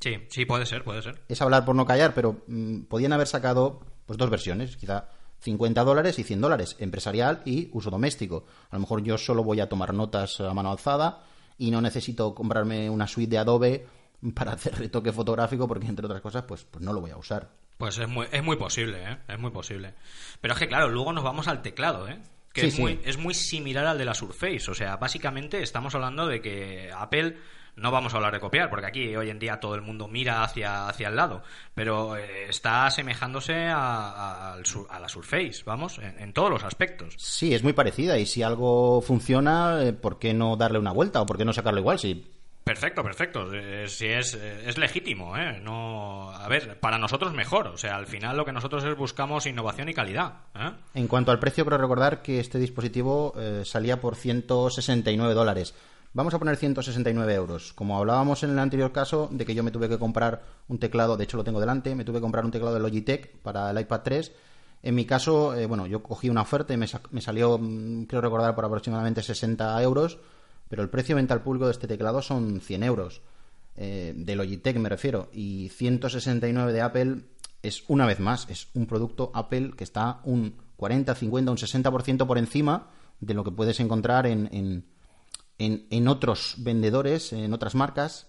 Sí, 0.00 0.18
sí, 0.28 0.44
puede 0.44 0.66
ser, 0.66 0.84
puede 0.84 1.02
ser. 1.02 1.22
Es 1.28 1.40
hablar 1.40 1.64
por 1.64 1.74
no 1.74 1.86
callar, 1.86 2.14
pero 2.14 2.42
mm, 2.46 2.82
podían 2.82 3.12
haber 3.12 3.26
sacado 3.26 3.80
pues 4.04 4.18
dos 4.18 4.30
versiones. 4.30 4.76
Quizá 4.76 5.08
50 5.40 5.84
dólares 5.84 6.18
y 6.18 6.24
100 6.24 6.40
dólares, 6.40 6.76
empresarial 6.78 7.42
y 7.44 7.70
uso 7.72 7.90
doméstico. 7.90 8.46
A 8.70 8.76
lo 8.76 8.80
mejor 8.80 9.02
yo 9.02 9.18
solo 9.18 9.44
voy 9.44 9.60
a 9.60 9.68
tomar 9.68 9.94
notas 9.94 10.40
a 10.40 10.52
mano 10.54 10.70
alzada 10.70 11.24
y 11.58 11.70
no 11.70 11.80
necesito 11.80 12.34
comprarme 12.34 12.90
una 12.90 13.06
suite 13.06 13.30
de 13.30 13.38
Adobe 13.38 13.86
para 14.34 14.52
hacer 14.52 14.78
retoque 14.78 15.12
fotográfico 15.12 15.66
porque, 15.66 15.86
entre 15.86 16.06
otras 16.06 16.20
cosas, 16.20 16.44
pues, 16.44 16.64
pues 16.64 16.84
no 16.84 16.92
lo 16.92 17.00
voy 17.00 17.10
a 17.10 17.16
usar. 17.16 17.50
Pues 17.78 17.98
es 17.98 18.08
muy, 18.08 18.26
es 18.32 18.42
muy 18.42 18.56
posible, 18.56 19.02
¿eh? 19.02 19.18
Es 19.28 19.38
muy 19.38 19.50
posible. 19.50 19.94
Pero 20.40 20.54
es 20.54 20.60
que, 20.60 20.68
claro, 20.68 20.88
luego 20.88 21.12
nos 21.12 21.24
vamos 21.24 21.46
al 21.46 21.60
teclado, 21.60 22.08
¿eh? 22.08 22.18
Que 22.52 22.62
Sí, 22.62 22.66
es, 22.68 22.74
sí. 22.74 22.80
Muy, 22.80 23.00
es 23.04 23.18
muy 23.18 23.34
similar 23.34 23.86
al 23.86 23.98
de 23.98 24.06
la 24.06 24.14
Surface. 24.14 24.70
O 24.70 24.74
sea, 24.74 24.96
básicamente 24.96 25.62
estamos 25.62 25.94
hablando 25.94 26.26
de 26.26 26.40
que 26.40 26.90
Apple... 26.96 27.36
No 27.76 27.90
vamos 27.90 28.14
a 28.14 28.16
hablar 28.16 28.32
de 28.32 28.40
copiar, 28.40 28.70
porque 28.70 28.86
aquí 28.86 29.14
hoy 29.14 29.30
en 29.30 29.38
día 29.38 29.60
todo 29.60 29.74
el 29.74 29.82
mundo 29.82 30.08
mira 30.08 30.42
hacia, 30.42 30.88
hacia 30.88 31.08
el 31.08 31.16
lado, 31.16 31.42
pero 31.74 32.16
eh, 32.16 32.46
está 32.48 32.86
asemejándose 32.86 33.68
a, 33.68 34.56
la 34.58 35.08
Surface, 35.08 35.62
vamos, 35.64 35.98
en, 35.98 36.18
en 36.18 36.32
todos 36.32 36.50
los 36.50 36.64
aspectos. 36.64 37.14
Sí, 37.18 37.54
es 37.54 37.62
muy 37.62 37.74
parecida 37.74 38.18
y 38.18 38.26
si 38.26 38.42
algo 38.42 39.00
funciona, 39.02 39.82
eh, 39.82 39.92
¿por 39.92 40.18
qué 40.18 40.32
no 40.32 40.56
darle 40.56 40.78
una 40.78 40.92
vuelta 40.92 41.20
o 41.20 41.26
por 41.26 41.36
qué 41.36 41.44
no 41.44 41.52
sacarlo 41.52 41.80
igual? 41.80 41.98
Si 41.98 42.24
Perfecto, 42.66 43.04
perfecto. 43.04 43.48
Eh, 43.54 43.86
Si 43.86 44.06
es, 44.06 44.34
es 44.34 44.76
legítimo, 44.76 45.36
¿eh? 45.36 45.60
No, 45.62 46.32
a 46.32 46.48
ver, 46.48 46.80
para 46.80 46.98
nosotros 46.98 47.32
mejor. 47.32 47.68
O 47.68 47.78
sea, 47.78 47.94
al 47.94 48.08
final 48.08 48.36
lo 48.36 48.44
que 48.44 48.50
nosotros 48.50 48.82
es 48.82 48.96
buscamos 48.96 49.46
innovación 49.46 49.88
y 49.88 49.94
calidad. 49.94 50.32
¿eh? 50.52 50.72
En 50.94 51.06
cuanto 51.06 51.30
al 51.30 51.38
precio, 51.38 51.64
creo 51.64 51.78
recordar 51.78 52.22
que 52.22 52.40
este 52.40 52.58
dispositivo 52.58 53.34
eh, 53.38 53.62
salía 53.64 54.00
por 54.00 54.16
169 54.16 55.32
dólares. 55.32 55.76
Vamos 56.16 56.32
a 56.32 56.38
poner 56.38 56.56
169 56.56 57.34
euros. 57.34 57.74
Como 57.74 57.98
hablábamos 57.98 58.42
en 58.42 58.48
el 58.48 58.58
anterior 58.58 58.90
caso 58.90 59.28
de 59.30 59.44
que 59.44 59.54
yo 59.54 59.62
me 59.62 59.70
tuve 59.70 59.86
que 59.86 59.98
comprar 59.98 60.42
un 60.66 60.78
teclado, 60.78 61.18
de 61.18 61.24
hecho 61.24 61.36
lo 61.36 61.44
tengo 61.44 61.60
delante, 61.60 61.94
me 61.94 62.04
tuve 62.06 62.16
que 62.18 62.22
comprar 62.22 62.46
un 62.46 62.50
teclado 62.50 62.72
de 62.74 62.80
Logitech 62.80 63.36
para 63.42 63.70
el 63.70 63.78
iPad 63.78 64.00
3. 64.02 64.32
En 64.82 64.94
mi 64.94 65.04
caso, 65.04 65.54
eh, 65.54 65.66
bueno, 65.66 65.86
yo 65.86 66.02
cogí 66.02 66.30
una 66.30 66.40
oferta 66.40 66.72
y 66.72 66.78
me, 66.78 66.86
sa- 66.88 67.02
me 67.10 67.20
salió, 67.20 67.58
mm, 67.58 68.04
creo 68.04 68.22
recordar, 68.22 68.54
por 68.54 68.64
aproximadamente 68.64 69.22
60 69.22 69.82
euros, 69.82 70.18
pero 70.70 70.82
el 70.82 70.88
precio 70.88 71.14
de 71.14 71.20
venta 71.20 71.34
al 71.34 71.42
público 71.42 71.66
de 71.66 71.72
este 71.72 71.86
teclado 71.86 72.22
son 72.22 72.62
100 72.62 72.82
euros. 72.82 73.20
Eh, 73.76 74.14
de 74.16 74.36
Logitech 74.36 74.78
me 74.78 74.88
refiero. 74.88 75.28
Y 75.34 75.68
169 75.68 76.72
de 76.72 76.80
Apple 76.80 77.16
es 77.62 77.84
una 77.88 78.06
vez 78.06 78.20
más, 78.20 78.48
es 78.48 78.68
un 78.72 78.86
producto 78.86 79.30
Apple 79.34 79.72
que 79.76 79.84
está 79.84 80.20
un 80.24 80.54
40, 80.78 81.14
50, 81.14 81.50
un 81.50 81.58
60% 81.58 82.26
por 82.26 82.38
encima 82.38 82.88
de 83.20 83.34
lo 83.34 83.44
que 83.44 83.50
puedes 83.50 83.80
encontrar 83.80 84.26
en, 84.26 84.48
en, 84.50 84.86
en, 85.58 85.86
en 85.90 86.08
otros 86.08 86.54
vendedores, 86.58 87.32
en 87.32 87.52
otras 87.52 87.74
marcas. 87.74 88.28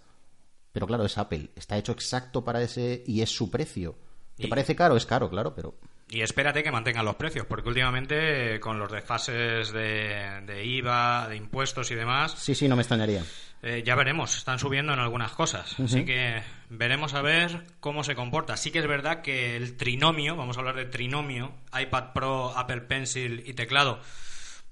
Pero 0.72 0.86
claro, 0.88 1.05
es 1.05 1.17
Apple. 1.17 1.50
Está 1.55 1.77
hecho 1.77 1.91
exacto 1.93 2.43
para 2.43 2.62
ese 2.62 3.03
y 3.07 3.22
es 3.22 3.29
su 3.36 3.50
precio. 3.50 3.98
¿Te 4.36 4.46
Y- 4.46 4.50
parece 4.50 4.75
caro? 4.75 4.96
Es 4.96 5.05
caro, 5.05 5.29
claro, 5.29 5.55
pero 5.55 5.75
Y 6.10 6.22
espérate 6.22 6.62
que 6.63 6.72
mantengan 6.72 7.03
los 7.05 7.15
precios, 7.15 7.46
porque 7.48 7.69
últimamente 7.69 8.55
eh, 8.55 8.60
con 8.60 8.77
los 8.79 8.91
desfases 8.91 9.72
de, 9.72 10.41
de 10.46 10.63
IVA, 10.65 11.27
de 11.29 11.36
impuestos 11.36 11.89
y 11.91 11.96
demás, 11.96 12.34
sí, 12.38 12.53
sí, 12.53 12.67
no 12.67 12.75
me 12.75 12.84
extrañaría. 12.84 13.24
eh, 13.63 13.81
ya 13.84 13.96
veremos, 13.96 14.38
están 14.38 14.60
subiendo 14.60 14.93
en 14.93 15.00
algunas 15.00 15.31
cosas. 15.31 15.77
Así 15.79 16.05
que 16.05 16.43
veremos 16.69 17.15
a 17.15 17.22
ver 17.24 17.63
cómo 17.79 18.03
se 18.03 18.13
comporta. 18.13 18.55
Sí 18.55 18.69
que 18.69 18.79
es 18.79 18.88
verdad 18.88 19.22
que 19.24 19.55
el 19.57 19.75
trinomio, 19.77 20.36
vamos 20.36 20.57
a 20.57 20.60
hablar 20.60 20.75
de 20.75 20.86
trinomio, 20.86 21.53
iPad 21.77 22.13
Pro, 22.13 22.55
Apple 22.55 22.81
Pencil 22.81 23.43
y 23.48 23.53
teclado, 23.53 24.00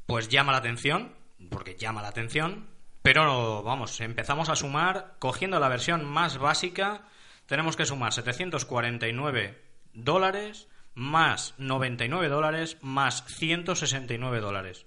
pues 0.05 0.29
llama 0.29 0.51
la 0.51 0.59
atención, 0.59 1.11
porque 1.49 1.75
llama 1.75 2.01
la 2.01 2.09
atención, 2.09 2.67
pero 3.01 3.61
vamos, 3.63 4.01
empezamos 4.01 4.49
a 4.49 4.55
sumar, 4.55 5.15
cogiendo 5.19 5.59
la 5.59 5.69
versión 5.69 6.05
más 6.05 6.37
básica, 6.37 7.03
tenemos 7.45 7.75
que 7.75 7.85
sumar 7.85 8.13
749 8.13 9.61
dólares 9.93 10.67
más 10.95 11.53
99 11.57 12.29
dólares 12.29 12.77
más 12.81 13.23
169 13.27 14.39
dólares. 14.39 14.85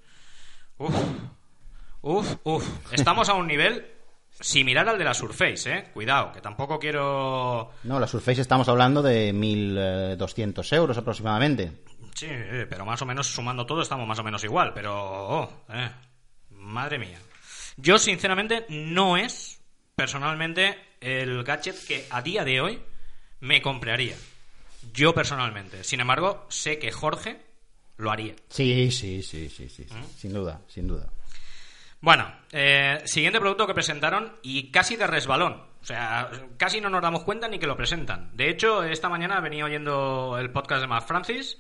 Uf, 0.79 0.95
uf, 2.03 2.37
uf. 2.45 2.65
Estamos 2.93 3.29
a 3.29 3.35
un 3.35 3.47
nivel 3.47 3.87
similar 4.41 4.89
al 4.89 4.99
de 4.99 5.05
la 5.05 5.15
Surface, 5.15 5.73
¿eh? 5.73 5.91
Cuidado, 5.93 6.33
que 6.33 6.41
tampoco 6.41 6.79
quiero... 6.79 7.73
No, 7.85 8.01
la 8.01 8.07
Surface 8.07 8.41
estamos 8.41 8.69
hablando 8.69 9.03
de 9.03 9.35
1.200 9.35 10.77
euros 10.77 10.97
aproximadamente. 10.97 11.73
Sí, 12.15 12.27
eh, 12.29 12.67
pero 12.69 12.85
más 12.85 13.01
o 13.03 13.07
menos 13.07 13.27
sumando 13.27 13.67
todo 13.67 13.83
estamos 13.83 14.07
más 14.07 14.19
o 14.19 14.25
menos 14.25 14.43
igual, 14.45 14.73
pero... 14.75 14.95
oh, 14.95 15.65
eh, 15.69 15.91
madre 16.69 16.99
mía. 16.99 17.19
Yo, 17.77 17.99
sinceramente, 17.99 18.67
no 18.69 19.17
es, 19.17 19.61
personalmente, 19.95 20.79
el 21.01 21.43
gadget 21.45 21.87
que 21.87 22.07
a 22.11 22.23
día 22.23 22.45
de 22.45 22.61
hoy 22.61 22.81
me 23.41 23.63
compraría. 23.63 24.17
Yo, 24.93 25.15
personalmente. 25.15 25.85
Sin 25.85 26.01
embargo, 26.01 26.47
sé 26.49 26.79
que 26.79 26.93
Jorge 26.93 27.41
lo 27.97 28.11
haría. 28.11 28.35
Sí, 28.49 28.91
sí, 28.91 29.23
sí, 29.23 29.49
sí, 29.49 29.69
sí, 29.69 29.85
sí. 29.85 29.97
sin 30.17 30.33
duda, 30.33 30.61
sin 30.69 30.89
duda. 30.89 31.09
Bueno, 32.01 32.33
eh, 32.53 33.03
siguiente 33.07 33.41
producto 33.41 33.67
que 33.67 33.75
presentaron 33.75 34.37
y 34.43 34.71
casi 34.71 34.97
de 34.97 35.07
resbalón. 35.07 35.65
O 35.81 35.85
sea, 35.85 36.31
casi 36.57 36.81
no 36.81 36.91
nos 36.91 37.03
damos 37.03 37.25
cuenta 37.25 37.49
ni 37.49 37.59
que 37.59 37.67
lo 37.67 37.77
presentan. 37.77 38.37
De 38.37 38.51
hecho, 38.51 38.85
esta 38.85 39.09
mañana 39.09 39.41
venía 39.41 39.65
oyendo 39.65 40.37
el 40.39 40.51
podcast 40.51 40.83
de 40.83 40.87
Matt 40.87 41.07
Francis 41.07 41.59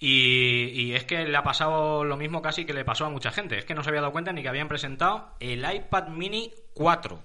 y, 0.00 0.92
es 0.94 1.04
que 1.04 1.26
le 1.26 1.36
ha 1.36 1.42
pasado 1.42 2.04
lo 2.04 2.16
mismo 2.16 2.40
casi 2.40 2.64
que 2.64 2.72
le 2.72 2.84
pasó 2.84 3.06
a 3.06 3.10
mucha 3.10 3.30
gente. 3.30 3.58
Es 3.58 3.64
que 3.64 3.74
no 3.74 3.82
se 3.82 3.90
había 3.90 4.00
dado 4.00 4.12
cuenta 4.12 4.32
ni 4.32 4.42
que 4.42 4.48
habían 4.48 4.68
presentado 4.68 5.34
el 5.40 5.64
iPad 5.70 6.08
Mini 6.08 6.52
4. 6.74 7.20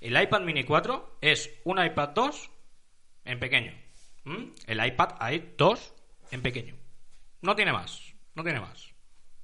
El 0.00 0.20
iPad 0.20 0.42
Mini 0.42 0.64
4 0.64 1.18
es 1.20 1.50
un 1.64 1.82
iPad 1.82 2.10
2 2.10 2.50
en 3.24 3.40
pequeño. 3.40 3.72
¿Mm? 4.24 4.44
El 4.66 4.86
iPad 4.86 5.10
Air 5.20 5.54
2 5.58 5.94
en 6.30 6.42
pequeño. 6.42 6.76
No 7.42 7.56
tiene 7.56 7.72
más. 7.72 8.14
No 8.34 8.44
tiene 8.44 8.60
más. 8.60 8.94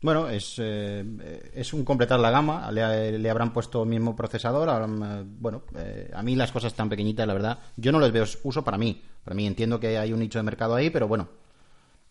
Bueno, 0.03 0.29
es, 0.29 0.57
eh, 0.59 1.51
es 1.55 1.73
un 1.73 1.85
completar 1.85 2.19
la 2.19 2.31
gama. 2.31 2.71
Le, 2.73 3.31
habrán 3.31 3.53
puesto 3.53 3.85
el 3.85 3.89
mismo 3.89 4.17
procesador. 4.17 4.69
eh, 4.69 5.25
bueno, 5.25 5.63
eh, 5.77 6.11
a 6.13 6.23
mí 6.23 6.35
las 6.35 6.51
cosas 6.51 6.75
tan 6.75 6.89
pequeñitas, 6.89 7.27
la 7.27 7.35
verdad, 7.35 7.59
yo 7.77 7.93
no 7.93 8.01
les 8.01 8.13
veo 8.13 8.25
uso 8.43 8.65
para 8.65 8.79
mí. 8.79 9.01
Para 9.25 9.37
mí 9.37 9.47
entiendo 9.47 9.79
que 9.79 9.99
hay 9.99 10.13
un 10.13 10.19
nicho 10.19 10.41
de 10.41 10.43
mercado 10.43 10.75
ahí, 10.75 10.91
pero 10.91 11.07
bueno, 11.07 11.29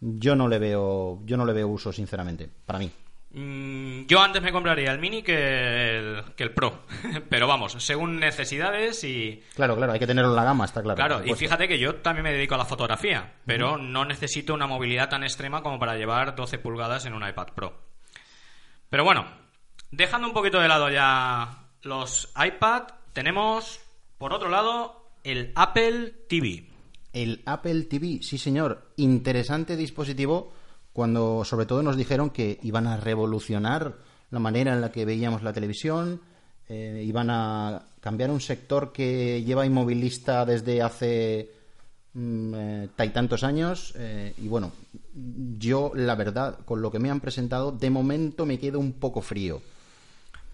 yo 0.01 0.36
no 0.36 0.48
le 0.48 0.60
veo, 0.60 1.22
yo 1.25 1.38
no 1.38 1.46
le 1.46 1.53
veo 1.53 1.67
uso, 1.67 1.93
sinceramente, 1.93 2.50
para 2.65 2.79
mí. 2.79 2.91
Mm, 3.34 4.08
yo 4.08 4.22
antes 4.22 4.41
me 4.41 4.51
compraría 4.51 4.91
el 4.91 5.00
Mini 5.00 5.24
que 5.24 5.98
el, 5.98 6.24
que 6.36 6.43
el 6.43 6.53
Pro. 6.53 6.81
Pero 7.29 7.48
vamos, 7.48 7.74
según 7.79 8.20
necesidades 8.20 9.03
y... 9.03 9.41
Claro, 9.55 9.77
claro, 9.77 9.93
hay 9.93 10.00
que 10.00 10.08
tenerlo 10.08 10.31
en 10.31 10.36
la 10.36 10.43
gama, 10.43 10.65
está 10.65 10.81
claro. 10.81 10.98
Claro, 10.98 11.25
y 11.25 11.34
fíjate 11.36 11.67
que 11.67 11.79
yo 11.79 11.96
también 11.96 12.24
me 12.24 12.34
dedico 12.34 12.55
a 12.55 12.58
la 12.58 12.65
fotografía, 12.65 13.36
pero 13.46 13.77
no 13.77 14.03
necesito 14.03 14.53
una 14.53 14.67
movilidad 14.67 15.10
tan 15.10 15.24
extrema 15.24 15.62
como 15.62 15.79
para 15.79 15.96
llevar 15.96 16.36
12 16.36 16.60
pulgadas 16.60 17.05
en 17.05 17.13
un 17.13 17.25
iPad 17.25 17.48
Pro. 17.55 17.74
Pero 18.89 19.05
bueno, 19.05 19.25
dejando 19.91 20.27
un 20.27 20.34
poquito 20.34 20.60
de 20.60 20.67
lado 20.67 20.89
ya 20.89 21.67
los 21.84 22.34
iPad, 22.36 22.84
tenemos 23.13 23.79
por 24.17 24.34
otro 24.34 24.50
lado 24.50 25.13
el 25.24 25.53
Apple 25.55 26.13
TV. 26.27 26.71
El 27.13 27.41
Apple 27.46 27.84
TV, 27.84 28.20
sí 28.22 28.38
señor, 28.38 28.94
interesante 28.96 29.75
dispositivo 29.75 30.51
cuando 30.94 31.44
sobre 31.46 31.65
todo 31.65 31.84
nos 31.84 31.98
dijeron 31.98 32.30
que 32.30 32.60
iban 32.63 32.88
a 32.88 32.98
revolucionar 32.98 33.98
la 34.30 34.39
manera 34.39 34.74
en 34.74 34.82
la 34.82 34.91
que 34.91 35.06
veíamos 35.06 35.44
la 35.44 35.53
televisión, 35.53 36.22
eh, 36.70 37.03
iban 37.06 37.30
a 37.30 37.84
cambiar 38.00 38.32
un 38.32 38.39
sector 38.39 38.94
que 38.94 39.44
lleva 39.44 39.65
inmovilista 39.65 40.46
desde 40.46 40.82
hace 40.82 41.51
mm, 42.13 42.53
eh, 42.56 42.89
tantos 43.13 43.44
años 43.44 43.94
eh, 43.98 44.34
y 44.38 44.48
bueno, 44.48 44.72
yo 45.58 45.91
la 45.94 46.15
verdad 46.15 46.60
con 46.63 46.82
lo 46.82 46.91
que 46.91 47.00
me 47.00 47.10
han 47.10 47.20
presentado 47.20 47.74
de 47.74 47.89
momento 47.89 48.46
me 48.46 48.58
quedo 48.58 48.80
un 48.80 48.94
poco 48.94 49.22
frío. 49.22 49.62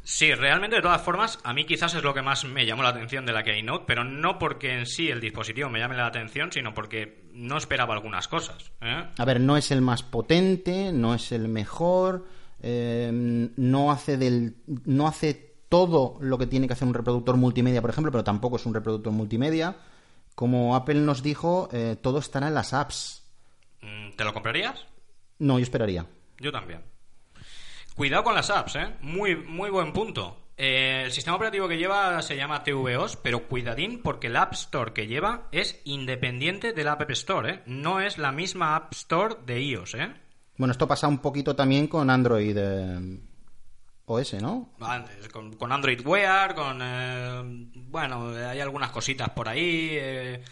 Sí, 0.10 0.34
realmente 0.34 0.78
de 0.78 0.82
todas 0.82 1.02
formas, 1.02 1.38
a 1.44 1.54
mí 1.54 1.66
quizás 1.66 1.94
es 1.94 2.02
lo 2.02 2.14
que 2.14 2.22
más 2.22 2.46
me 2.46 2.66
llamó 2.66 2.82
la 2.82 2.90
atención 2.90 3.26
de 3.26 3.34
la 3.34 3.44
Keynote, 3.44 3.84
pero 3.86 4.06
no 4.06 4.40
porque 4.40 4.72
en 4.72 4.86
sí 4.86 5.10
el 5.10 5.20
dispositivo 5.20 5.70
me 5.70 5.80
llame 5.80 5.98
la 5.98 6.06
atención, 6.06 6.50
sino 6.50 6.74
porque 6.74 7.26
no 7.34 7.58
esperaba 7.58 7.94
algunas 7.94 8.30
cosas. 8.30 8.72
¿eh? 8.80 9.04
A 9.18 9.26
ver, 9.26 9.42
no 9.42 9.58
es 9.58 9.70
el 9.70 9.82
más 9.82 10.04
potente, 10.04 10.94
no 10.94 11.14
es 11.14 11.34
el 11.34 11.50
mejor, 11.50 12.26
eh, 12.62 13.12
no 13.58 13.92
hace 13.92 14.16
del, 14.16 14.56
no 14.86 15.10
hace 15.10 15.58
todo 15.68 16.18
lo 16.22 16.38
que 16.38 16.48
tiene 16.48 16.68
que 16.68 16.74
hacer 16.74 16.88
un 16.88 16.94
reproductor 16.94 17.36
multimedia, 17.36 17.82
por 17.82 17.90
ejemplo, 17.90 18.10
pero 18.10 18.24
tampoco 18.24 18.56
es 18.56 18.66
un 18.66 18.74
reproductor 18.74 19.12
multimedia. 19.12 19.76
Como 20.36 20.78
Apple 20.78 21.02
nos 21.02 21.22
dijo, 21.22 21.68
eh, 21.74 21.98
todo 22.02 22.20
estará 22.20 22.48
en 22.48 22.54
las 22.54 22.74
apps. 22.74 23.26
Mm, 23.82 24.16
¿Te 24.16 24.24
lo 24.24 24.34
comprarías? 24.34 24.88
No, 25.40 25.60
yo 25.60 25.64
esperaría. 25.64 26.06
Yo 26.40 26.54
también. 26.54 26.82
Cuidado 27.98 28.24
con 28.24 28.36
las 28.36 28.50
apps, 28.50 28.76
¿eh? 28.76 28.96
Muy, 29.02 29.36
muy 29.36 29.70
buen 29.70 29.92
punto. 29.92 30.44
Eh, 30.56 31.02
el 31.06 31.12
sistema 31.12 31.36
operativo 31.36 31.68
que 31.68 31.78
lleva 31.78 32.22
se 32.22 32.36
llama 32.38 32.64
tvOS, 32.64 33.18
pero 33.18 33.48
cuidadín 33.48 34.02
porque 34.04 34.28
el 34.28 34.36
App 34.38 34.54
Store 34.54 34.94
que 34.94 35.08
lleva 35.08 35.48
es 35.52 35.82
independiente 35.86 36.74
de 36.74 36.84
la 36.84 36.94
App 36.94 37.10
Store, 37.12 37.50
¿eh? 37.52 37.64
No 37.66 38.00
es 38.00 38.18
la 38.20 38.32
misma 38.32 38.76
App 38.76 38.94
Store 38.94 39.36
de 39.46 39.62
iOS, 39.62 39.96
¿eh? 39.96 40.14
Bueno, 40.58 40.72
esto 40.72 40.88
pasa 40.88 41.08
un 41.08 41.18
poquito 41.20 41.56
también 41.56 41.88
con 41.88 42.10
Android 42.10 42.56
eh, 42.58 43.20
OS, 44.06 44.34
¿no? 44.42 44.74
Antes, 44.80 45.28
Con, 45.30 45.54
con 45.56 45.72
Android 45.72 46.06
Wear, 46.06 46.54
con... 46.56 46.80
eh, 46.82 47.42
bueno, 47.76 48.30
hay 48.30 48.60
algunas 48.60 48.92
cositas 48.92 49.30
por 49.32 49.50
ahí. 49.50 49.90
eh, 49.92 50.44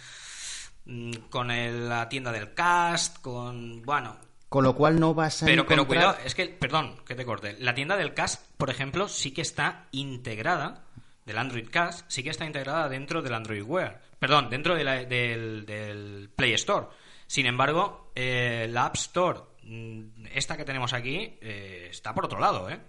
mm, 0.86 1.12
con 1.30 1.50
el- 1.52 1.88
la 1.90 2.10
tienda 2.10 2.32
del 2.32 2.54
Cast, 2.56 3.22
con... 3.22 3.82
Bueno, 3.84 4.18
Con 4.56 4.64
lo 4.64 4.74
cual 4.74 5.02
no 5.02 5.14
vas 5.14 5.44
a 5.44 5.48
Pero, 5.48 5.66
pero 5.66 5.86
cuidado, 5.86 6.16
es 6.24 6.34
que, 6.34 6.46
perdón, 6.48 6.96
que 7.06 7.14
te 7.14 7.26
corte. 7.26 7.58
La 7.60 7.76
tienda 7.76 7.98
del 7.98 8.14
Cast, 8.14 8.42
por 8.56 8.70
ejemplo, 8.70 9.10
sí 9.10 9.32
que 9.34 9.42
está 9.42 9.90
integrada, 9.92 10.86
del 11.26 11.38
Android 11.40 11.68
Cast, 11.70 12.06
sí 12.10 12.24
que 12.24 12.30
está 12.30 12.46
integrada 12.46 12.88
dentro 12.88 13.22
del 13.22 13.34
Android 13.34 13.64
Wear. 13.64 14.02
Perdón, 14.18 14.50
dentro 14.50 14.74
de 14.74 14.86
la- 14.86 15.04
del, 15.04 15.66
del 15.66 16.30
Play 16.34 16.54
Store. 16.54 16.88
Sin 17.28 17.48
embargo, 17.48 18.14
eh, 18.16 18.70
la 18.72 18.86
App 18.86 18.96
Store, 18.96 19.40
mm, 19.64 20.28
esta 20.34 20.56
que 20.56 20.64
tenemos 20.64 20.94
aquí, 20.94 21.38
eh, 21.42 21.88
está 21.92 22.14
por 22.14 22.24
otro 22.24 22.40
lado, 22.40 22.70
¿eh? 22.70 22.80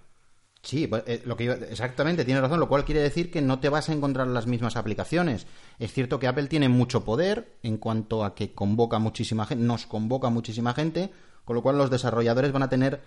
Sí, 0.63 0.87
pues, 0.87 1.03
eh, 1.09 1.23
lo 1.25 1.37
que 1.37 1.45
iba- 1.45 1.55
exactamente, 1.55 2.25
tienes 2.25 2.43
razón, 2.45 2.61
lo 2.61 2.69
cual 2.69 2.85
quiere 2.85 3.01
decir 3.01 3.29
que 3.33 3.43
no 3.43 3.59
te 3.59 3.71
vas 3.71 3.89
a 3.89 3.93
encontrar 3.93 4.29
las 4.29 4.47
mismas 4.47 4.77
aplicaciones. 4.77 5.49
Es 5.81 5.93
cierto 5.93 6.21
que 6.21 6.29
Apple 6.29 6.47
tiene 6.47 6.69
mucho 6.69 7.05
poder 7.05 7.57
en 7.65 7.77
cuanto 7.77 8.25
a 8.25 8.37
que 8.37 8.53
convoca 8.53 9.01
muchísima 9.01 9.47
gente, 9.47 9.65
nos 9.65 9.87
convoca 9.87 10.29
muchísima 10.31 10.73
gente, 10.75 11.11
con 11.47 11.55
lo 11.55 11.63
cual 11.63 11.79
los 11.79 11.91
desarrolladores 11.91 12.53
van 12.53 12.65
a 12.65 12.69
tener 12.69 13.01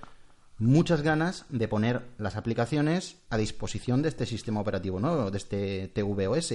muchas 0.57 1.01
ganas 1.01 1.45
de 1.49 1.67
poner 1.67 2.01
las 2.17 2.37
aplicaciones 2.37 3.17
a 3.29 3.37
disposición 3.37 4.01
de 4.01 4.09
este 4.09 4.25
sistema 4.25 4.61
operativo 4.61 4.99
nuevo, 4.99 5.29
de 5.29 5.37
este 5.37 5.87
tvOS. 5.89 6.53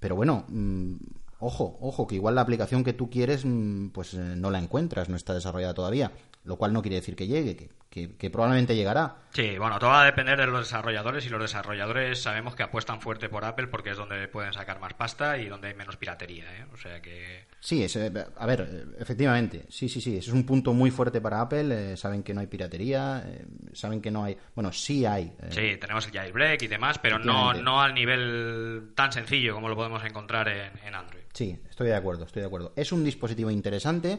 Pero 0.00 0.16
bueno, 0.16 0.46
mm, 0.48 0.94
ojo, 1.38 1.78
ojo, 1.82 2.06
que 2.06 2.14
igual 2.14 2.34
la 2.34 2.40
aplicación 2.40 2.82
que 2.82 2.94
tú 2.94 3.10
quieres, 3.10 3.44
mm, 3.44 3.88
pues 3.88 4.14
eh, 4.14 4.34
no 4.36 4.50
la 4.50 4.58
encuentras, 4.58 5.10
no 5.10 5.16
está 5.16 5.34
desarrollada 5.34 5.74
todavía. 5.74 6.12
Lo 6.44 6.56
cual 6.56 6.72
no 6.72 6.82
quiere 6.82 6.96
decir 6.96 7.14
que 7.14 7.26
llegue, 7.28 7.54
que, 7.56 7.70
que- 7.88 8.16
que 8.16 8.30
probablemente 8.30 8.74
llegará. 8.74 9.16
Sí, 9.32 9.56
bueno, 9.58 9.78
todo 9.78 9.90
va 9.90 10.02
a 10.02 10.04
depender 10.06 10.36
de 10.38 10.46
los 10.48 10.60
desarrolladores 10.60 11.24
y 11.24 11.28
los 11.28 11.40
desarrolladores 11.40 12.20
sabemos 12.20 12.56
que 12.56 12.64
apuestan 12.64 13.00
fuerte 13.00 13.28
por 13.28 13.44
Apple 13.44 13.68
porque 13.68 13.90
es 13.90 13.96
donde 13.96 14.26
pueden 14.26 14.52
sacar 14.52 14.80
más 14.80 14.92
pasta 14.94 15.38
y 15.38 15.46
donde 15.48 15.68
hay 15.68 15.74
menos 15.74 15.96
piratería, 15.96 16.44
¿eh? 16.56 16.66
O 16.72 16.76
sea 16.76 17.00
que... 17.00 17.44
Sí, 17.60 17.84
es, 17.84 17.94
eh, 17.94 18.12
a 18.36 18.46
ver, 18.46 18.88
efectivamente, 18.98 19.66
sí, 19.68 19.88
sí, 19.88 20.00
sí, 20.00 20.16
ese 20.16 20.30
es 20.30 20.34
un 20.34 20.44
punto 20.44 20.72
muy 20.72 20.90
fuerte 20.90 21.20
para 21.20 21.40
Apple, 21.40 21.92
eh, 21.92 21.96
saben 21.96 22.24
que 22.24 22.34
no 22.34 22.40
hay 22.40 22.48
piratería, 22.48 23.22
eh, 23.24 23.44
saben 23.72 24.02
que 24.02 24.10
no 24.10 24.24
hay, 24.24 24.36
bueno, 24.56 24.72
sí 24.72 25.06
hay. 25.06 25.32
Sí, 25.50 25.76
tenemos 25.80 26.04
el 26.06 26.12
jailbreak 26.12 26.60
y 26.62 26.66
demás, 26.66 26.98
pero 26.98 27.20
no, 27.20 27.54
no 27.54 27.80
al 27.80 27.94
nivel 27.94 28.90
tan 28.96 29.12
sencillo 29.12 29.54
como 29.54 29.68
lo 29.68 29.76
podemos 29.76 30.04
encontrar 30.04 30.48
en, 30.48 30.72
en 30.84 30.94
Android. 30.96 31.22
Sí, 31.32 31.56
estoy 31.70 31.86
de 31.88 31.94
acuerdo, 31.94 32.24
estoy 32.24 32.40
de 32.40 32.46
acuerdo. 32.46 32.72
Es 32.74 32.90
un 32.90 33.04
dispositivo 33.04 33.50
interesante 33.50 34.18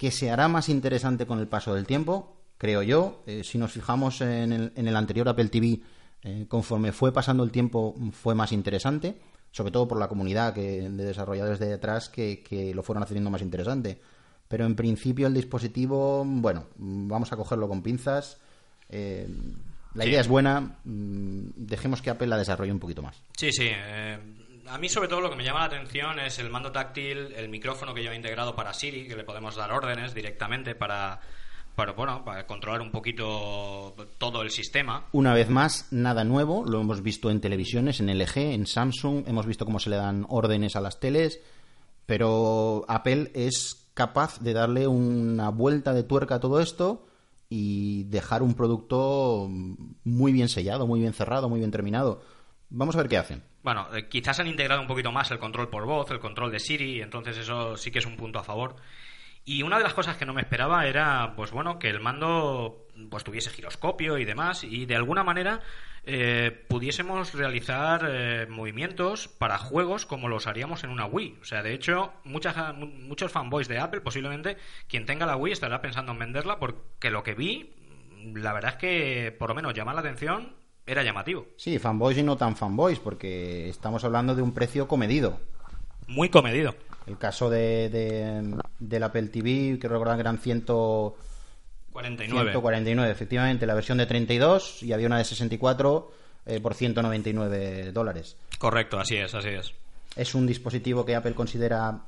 que 0.00 0.10
se 0.10 0.30
hará 0.30 0.48
más 0.48 0.70
interesante 0.70 1.26
con 1.26 1.40
el 1.40 1.46
paso 1.46 1.74
del 1.74 1.86
tiempo, 1.86 2.34
creo 2.56 2.82
yo. 2.82 3.22
Eh, 3.26 3.44
si 3.44 3.58
nos 3.58 3.72
fijamos 3.72 4.22
en 4.22 4.50
el, 4.50 4.72
en 4.74 4.88
el 4.88 4.96
anterior 4.96 5.28
Apple 5.28 5.50
TV, 5.50 5.82
eh, 6.22 6.46
conforme 6.48 6.90
fue 6.92 7.12
pasando 7.12 7.44
el 7.44 7.50
tiempo, 7.50 7.94
fue 8.12 8.34
más 8.34 8.52
interesante, 8.52 9.20
sobre 9.50 9.72
todo 9.72 9.86
por 9.86 9.98
la 9.98 10.08
comunidad 10.08 10.54
que, 10.54 10.88
de 10.88 11.04
desarrolladores 11.04 11.58
de 11.58 11.66
detrás 11.66 12.08
que, 12.08 12.42
que 12.42 12.74
lo 12.74 12.82
fueron 12.82 13.02
haciendo 13.02 13.28
más 13.28 13.42
interesante. 13.42 14.00
Pero 14.48 14.64
en 14.64 14.74
principio 14.74 15.26
el 15.26 15.34
dispositivo, 15.34 16.24
bueno, 16.24 16.68
vamos 16.78 17.30
a 17.34 17.36
cogerlo 17.36 17.68
con 17.68 17.82
pinzas. 17.82 18.40
Eh, 18.88 19.28
la 19.92 20.06
idea 20.06 20.22
es 20.22 20.28
buena, 20.28 20.78
mm, 20.82 21.50
dejemos 21.56 22.00
que 22.00 22.08
Apple 22.08 22.26
la 22.26 22.38
desarrolle 22.38 22.72
un 22.72 22.80
poquito 22.80 23.02
más. 23.02 23.22
Sí, 23.36 23.52
sí. 23.52 23.68
A 24.70 24.78
mí 24.78 24.88
sobre 24.88 25.08
todo 25.08 25.20
lo 25.20 25.30
que 25.30 25.36
me 25.36 25.44
llama 25.44 25.60
la 25.60 25.66
atención 25.66 26.18
es 26.20 26.38
el 26.38 26.48
mando 26.48 26.70
táctil, 26.70 27.32
el 27.34 27.48
micrófono 27.48 27.92
que 27.92 28.02
lleva 28.02 28.14
integrado 28.14 28.54
para 28.54 28.72
Siri, 28.72 29.08
que 29.08 29.16
le 29.16 29.24
podemos 29.24 29.56
dar 29.56 29.72
órdenes 29.72 30.14
directamente 30.14 30.74
para, 30.76 31.20
para, 31.74 31.92
bueno, 31.92 32.24
para 32.24 32.46
controlar 32.46 32.80
un 32.80 32.92
poquito 32.92 33.94
todo 34.18 34.42
el 34.42 34.50
sistema. 34.50 35.06
Una 35.12 35.34
vez 35.34 35.50
más, 35.50 35.88
nada 35.90 36.22
nuevo, 36.22 36.64
lo 36.64 36.80
hemos 36.80 37.02
visto 37.02 37.30
en 37.30 37.40
televisiones, 37.40 38.00
en 38.00 38.16
LG, 38.16 38.36
en 38.36 38.66
Samsung, 38.66 39.24
hemos 39.26 39.46
visto 39.46 39.64
cómo 39.64 39.80
se 39.80 39.90
le 39.90 39.96
dan 39.96 40.24
órdenes 40.28 40.76
a 40.76 40.80
las 40.80 41.00
teles, 41.00 41.40
pero 42.06 42.84
Apple 42.86 43.32
es 43.34 43.88
capaz 43.94 44.40
de 44.40 44.52
darle 44.52 44.86
una 44.86 45.48
vuelta 45.50 45.92
de 45.92 46.04
tuerca 46.04 46.36
a 46.36 46.40
todo 46.40 46.60
esto 46.60 47.06
y 47.48 48.04
dejar 48.04 48.44
un 48.44 48.54
producto 48.54 49.48
muy 50.04 50.32
bien 50.32 50.48
sellado, 50.48 50.86
muy 50.86 51.00
bien 51.00 51.12
cerrado, 51.12 51.48
muy 51.48 51.58
bien 51.58 51.72
terminado. 51.72 52.22
Vamos 52.70 52.94
a 52.94 52.98
ver 52.98 53.08
qué 53.08 53.18
hacen. 53.18 53.42
Bueno, 53.62 53.88
eh, 53.94 54.08
quizás 54.08 54.38
han 54.40 54.46
integrado 54.46 54.80
un 54.80 54.86
poquito 54.86 55.12
más 55.12 55.30
el 55.30 55.38
control 55.38 55.68
por 55.68 55.84
voz, 55.84 56.10
el 56.10 56.20
control 56.20 56.50
de 56.52 56.60
Siri, 56.60 57.02
entonces 57.02 57.36
eso 57.36 57.76
sí 57.76 57.90
que 57.90 57.98
es 57.98 58.06
un 58.06 58.16
punto 58.16 58.38
a 58.38 58.44
favor. 58.44 58.76
Y 59.44 59.62
una 59.62 59.78
de 59.78 59.84
las 59.84 59.94
cosas 59.94 60.16
que 60.16 60.26
no 60.26 60.34
me 60.34 60.42
esperaba 60.42 60.86
era, 60.86 61.32
pues 61.34 61.50
bueno, 61.50 61.78
que 61.78 61.88
el 61.88 61.98
mando 62.00 62.86
pues 63.10 63.24
tuviese 63.24 63.50
giroscopio 63.50 64.18
y 64.18 64.24
demás, 64.24 64.62
y 64.64 64.84
de 64.86 64.94
alguna 64.96 65.24
manera 65.24 65.60
eh, 66.04 66.64
pudiésemos 66.68 67.34
realizar 67.34 68.06
eh, 68.08 68.46
movimientos 68.48 69.28
para 69.28 69.58
juegos 69.58 70.04
como 70.06 70.28
los 70.28 70.46
haríamos 70.46 70.84
en 70.84 70.90
una 70.90 71.06
Wii. 71.06 71.38
O 71.40 71.44
sea, 71.44 71.62
de 71.62 71.72
hecho, 71.72 72.12
muchas, 72.24 72.74
mu- 72.76 72.86
muchos 72.86 73.32
fanboys 73.32 73.66
de 73.68 73.78
Apple, 73.78 74.02
posiblemente 74.02 74.58
quien 74.88 75.06
tenga 75.06 75.26
la 75.26 75.36
Wii 75.36 75.52
estará 75.54 75.80
pensando 75.80 76.12
en 76.12 76.18
venderla 76.18 76.58
porque 76.58 77.10
lo 77.10 77.22
que 77.22 77.34
vi, 77.34 77.72
la 78.34 78.52
verdad 78.52 78.72
es 78.72 78.76
que 78.76 79.32
por 79.38 79.48
lo 79.48 79.54
menos 79.54 79.72
llama 79.74 79.94
la 79.94 80.00
atención, 80.00 80.54
era 80.90 81.02
llamativo. 81.02 81.46
Sí, 81.56 81.78
fanboys 81.78 82.18
y 82.18 82.22
no 82.22 82.36
tan 82.36 82.56
fanboys, 82.56 82.98
porque 82.98 83.68
estamos 83.68 84.02
hablando 84.04 84.34
de 84.34 84.42
un 84.42 84.52
precio 84.52 84.86
comedido. 84.88 85.38
Muy 86.08 86.28
comedido. 86.28 86.74
El 87.06 87.16
caso 87.18 87.48
de, 87.50 87.88
de- 87.88 88.56
del 88.78 89.02
Apple 89.02 89.28
TV, 89.28 89.78
que 89.80 89.88
recordar 89.88 90.16
que 90.16 90.20
eran 90.22 90.38
100, 90.38 90.64
49. 91.92 92.50
149, 92.52 93.10
efectivamente, 93.10 93.66
la 93.66 93.74
versión 93.74 93.98
de 93.98 94.06
32 94.06 94.82
y 94.82 94.92
había 94.92 95.06
una 95.06 95.18
de 95.18 95.24
64 95.24 96.10
eh, 96.46 96.60
por 96.60 96.74
199 96.74 97.92
dólares. 97.92 98.36
Correcto, 98.58 98.98
así 98.98 99.16
es, 99.16 99.34
así 99.34 99.48
es. 99.48 99.72
Es 100.16 100.34
un 100.34 100.46
dispositivo 100.46 101.04
que 101.04 101.14
Apple 101.16 101.34
considera, 101.34 102.00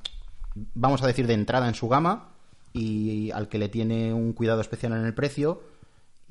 vamos 0.75 1.03
a 1.03 1.07
decir, 1.07 1.27
de 1.27 1.35
entrada 1.35 1.68
en 1.68 1.75
su 1.75 1.88
gama 1.88 2.29
y 2.73 3.31
al 3.33 3.49
que 3.49 3.59
le 3.59 3.68
tiene 3.68 4.12
un 4.12 4.33
cuidado 4.33 4.61
especial 4.61 4.92
en 4.92 5.05
el 5.05 5.14
precio. 5.14 5.62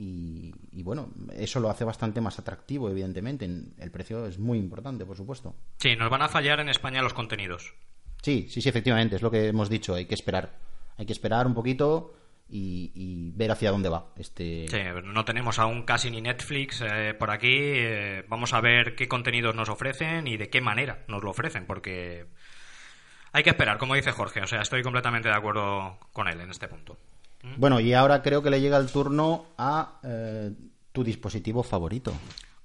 Y, 0.04 0.52
y 0.72 0.82
bueno, 0.82 1.14
eso 1.36 1.60
lo 1.60 1.70
hace 1.70 1.84
bastante 1.84 2.22
más 2.22 2.40
atractivo, 2.40 2.90
evidentemente. 2.90 3.46
El 3.46 3.92
precio 3.92 4.26
es 4.26 4.40
muy 4.40 4.58
importante, 4.58 5.06
por 5.06 5.16
supuesto. 5.16 5.56
Sí, 5.78 5.96
nos 5.96 6.10
van 6.10 6.24
a 6.24 6.28
fallar 6.28 6.60
en 6.60 6.70
España 6.70 7.04
los 7.04 7.14
contenidos. 7.14 7.76
Sí, 8.24 8.48
sí, 8.50 8.62
sí, 8.64 8.70
efectivamente, 8.70 9.16
es 9.18 9.22
lo 9.22 9.30
que 9.30 9.48
hemos 9.50 9.70
dicho, 9.70 9.94
hay 9.94 10.06
que 10.08 10.16
esperar. 10.16 10.58
Hay 10.98 11.06
que 11.06 11.14
esperar 11.14 11.46
un 11.46 11.54
poquito 11.54 12.16
y, 12.50 12.92
y 12.96 13.32
ver 13.36 13.52
hacia 13.52 13.70
dónde 13.70 13.90
va 13.90 14.08
este 14.18 14.66
Sí, 14.70 14.78
no 15.04 15.24
tenemos 15.24 15.60
aún 15.60 15.84
casi 15.84 16.10
ni 16.10 16.20
Netflix 16.22 16.82
eh, 16.82 17.14
por 17.14 17.30
aquí. 17.30 17.54
eh, 17.54 18.26
vamos 18.28 18.54
a 18.54 18.62
ver 18.62 18.96
qué 18.96 19.08
contenidos 19.08 19.56
nos 19.56 19.70
ofrecen 19.70 20.26
y 20.26 20.36
de 20.38 20.50
qué 20.50 20.62
manera 20.62 21.04
nos 21.08 21.24
lo 21.24 21.30
ofrecen, 21.30 21.68
porque 21.68 22.26
hay 23.34 23.44
que 23.44 23.52
esperar, 23.52 23.78
como 23.78 23.94
dice 23.94 24.12
Jorge. 24.12 24.42
O 24.42 24.48
sea, 24.48 24.62
estoy 24.62 24.82
completamente 24.82 25.30
de 25.30 25.36
acuerdo 25.36 26.00
con 26.12 26.28
él 26.28 26.42
en 26.42 26.50
este 26.50 26.68
punto. 26.68 26.98
Bueno, 27.58 27.80
y 27.80 27.94
ahora 27.94 28.22
creo 28.22 28.42
que 28.44 28.50
le 28.50 28.62
llega 28.62 28.78
el 28.78 28.92
turno 28.92 29.46
a 29.58 30.00
eh, 30.04 30.52
tu 30.92 31.04
dispositivo 31.04 31.64
favorito. 31.64 32.14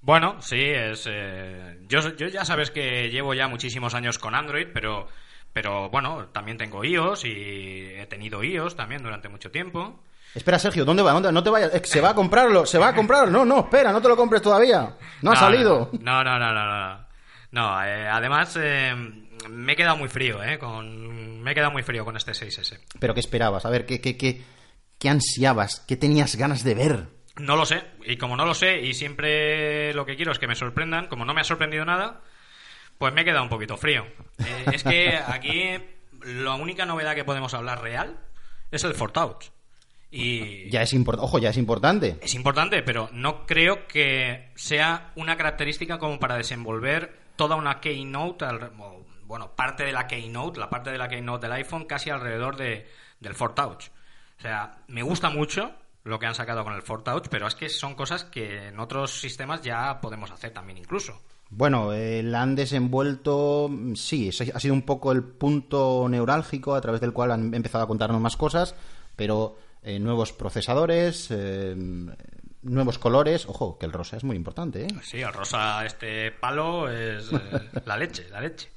Bueno, 0.01 0.41
sí, 0.41 0.61
es. 0.61 1.05
eh, 1.09 1.79
yo, 1.87 2.15
yo 2.15 2.27
ya 2.27 2.45
sabes 2.45 2.71
que 2.71 3.09
llevo 3.09 3.33
ya 3.33 3.47
muchísimos 3.47 3.93
años 3.93 4.19
con 4.19 4.35
Android, 4.35 4.67
pero, 4.73 5.07
pero 5.51 5.89
bueno, 5.89 6.27
también 6.27 6.57
tengo 6.57 6.83
iOS 6.83 7.25
y 7.25 7.85
he 7.95 8.05
tenido 8.07 8.43
iOS 8.43 8.75
también 8.75 9.01
durante 9.03 9.29
mucho 9.29 9.51
tiempo. 9.51 9.99
Espera, 10.35 10.59
Sergio, 10.59 10.85
¿dónde 10.85 11.01
va? 11.03 11.13
¿Dónde? 11.13 11.31
No 11.31 11.41
te 11.41 11.49
vayas. 11.49 11.73
Eh, 11.73 11.81
se 11.83 11.99
va 12.01 12.09
a 12.09 12.15
comprarlo, 12.15 12.65
se 12.65 12.77
va 12.77 12.89
a 12.89 12.95
comprarlo. 12.95 13.31
No, 13.31 13.45
no, 13.45 13.61
espera, 13.61 13.91
no 13.91 14.01
te 14.01 14.07
lo 14.07 14.15
compres 14.15 14.41
todavía. 14.41 14.95
No, 15.21 15.31
ha 15.31 15.35
salido. 15.35 15.89
No, 15.99 16.23
no, 16.23 16.37
no, 16.37 16.53
no, 16.53 16.65
no. 16.65 17.07
No, 17.51 17.83
eh, 17.83 18.07
además 18.07 18.57
eh, 18.61 18.93
me 19.49 19.73
he 19.73 19.75
quedado 19.75 19.97
muy 19.97 20.09
frío, 20.09 20.43
¿eh? 20.43 20.59
Con, 20.59 21.41
me 21.41 21.51
he 21.51 21.55
quedado 21.55 21.71
muy 21.71 21.81
frío 21.81 22.05
con 22.05 22.15
este 22.17 22.33
6S. 22.33 22.79
Pero 22.99 23.13
¿qué 23.13 23.19
esperabas? 23.21 23.65
A 23.65 23.69
ver, 23.69 23.85
¿qué, 23.85 23.99
qué, 24.01 24.17
qué, 24.17 24.43
qué 24.99 25.09
ansiabas? 25.09 25.83
¿Qué 25.87 25.97
tenías 25.97 26.35
ganas 26.35 26.63
de 26.63 26.75
ver? 26.75 27.07
No 27.37 27.55
lo 27.55 27.65
sé, 27.65 27.83
y 28.05 28.17
como 28.17 28.35
no 28.35 28.45
lo 28.45 28.53
sé, 28.55 28.81
y 28.81 28.93
siempre 28.93 29.93
lo 29.93 30.05
que 30.05 30.15
quiero 30.15 30.31
es 30.31 30.39
que 30.39 30.47
me 30.47 30.55
sorprendan, 30.55 31.07
como 31.07 31.23
no 31.25 31.33
me 31.35 31.41
ha 31.41 31.43
sorprendido 31.43 31.85
nada, 31.85 32.21
pues 32.97 33.13
me 33.13 33.21
he 33.21 33.25
quedado 33.25 33.43
un 33.43 33.49
poquito 33.49 33.77
frío. 33.77 34.05
Eh, 34.39 34.65
es 34.73 34.83
que 34.83 35.15
aquí 35.15 35.77
la 36.23 36.55
única 36.55 36.85
novedad 36.85 37.13
que 37.13 37.23
podemos 37.23 37.53
hablar 37.53 37.81
real 37.81 38.17
es 38.71 38.83
el 38.83 38.95
Fortouch. 38.95 39.51
Y 40.09 40.69
Ya 40.71 40.81
es. 40.81 40.93
Ojo, 40.93 41.37
ya 41.37 41.49
es 41.49 41.57
importante. 41.57 42.17
es 42.21 42.33
importante, 42.33 42.81
pero 42.81 43.09
no 43.11 43.45
creo 43.45 43.87
que 43.87 44.51
sea 44.55 45.11
una 45.15 45.35
característica 45.37 45.99
como 45.99 46.17
para 46.19 46.37
desenvolver 46.37 47.19
toda 47.35 47.55
una 47.55 47.79
keynote, 47.81 48.45
al- 48.45 48.71
bueno, 49.25 49.51
parte 49.55 49.83
de 49.83 49.91
la 49.91 50.07
keynote, 50.07 50.59
la 50.59 50.69
parte 50.69 50.89
de 50.91 50.97
la 50.97 51.09
keynote 51.09 51.45
del 51.45 51.51
iPhone 51.57 51.85
casi 51.85 52.09
alrededor 52.09 52.55
de, 52.55 52.89
del 53.19 53.35
Fortouch. 53.35 53.89
O 54.37 54.41
sea, 54.41 54.77
me 54.87 55.03
gusta 55.03 55.29
mucho 55.29 55.71
lo 56.03 56.19
que 56.19 56.25
han 56.25 56.35
sacado 56.35 56.63
con 56.63 56.73
el 56.73 56.81
Fortouch, 56.81 57.27
pero 57.29 57.47
es 57.47 57.55
que 57.55 57.69
son 57.69 57.95
cosas 57.95 58.23
que 58.23 58.67
en 58.67 58.79
otros 58.79 59.19
sistemas 59.19 59.61
ya 59.61 59.99
podemos 59.99 60.31
hacer 60.31 60.51
también 60.51 60.77
incluso. 60.77 61.19
Bueno, 61.49 61.93
eh, 61.93 62.23
la 62.23 62.41
han 62.41 62.55
desenvuelto, 62.55 63.67
mm, 63.69 63.95
sí, 63.95 64.29
ha 64.29 64.59
sido 64.59 64.73
un 64.73 64.83
poco 64.83 65.11
el 65.11 65.23
punto 65.23 66.07
neurálgico 66.09 66.75
a 66.75 66.81
través 66.81 67.01
del 67.01 67.13
cual 67.13 67.31
han 67.31 67.53
empezado 67.53 67.83
a 67.83 67.87
contarnos 67.87 68.21
más 68.21 68.35
cosas, 68.35 68.75
pero 69.15 69.57
eh, 69.83 69.99
nuevos 69.99 70.33
procesadores, 70.33 71.27
eh, 71.31 71.75
nuevos 72.61 72.99
colores, 72.99 73.45
ojo, 73.47 73.77
que 73.77 73.85
el 73.85 73.93
rosa 73.93 74.17
es 74.17 74.23
muy 74.23 74.35
importante, 74.35 74.83
¿eh? 74.83 74.87
Sí, 75.01 75.21
el 75.21 75.33
rosa 75.33 75.85
este 75.85 76.31
palo 76.31 76.89
es 76.89 77.31
eh, 77.31 77.69
la 77.85 77.97
leche, 77.97 78.29
la 78.29 78.41
leche. 78.41 78.69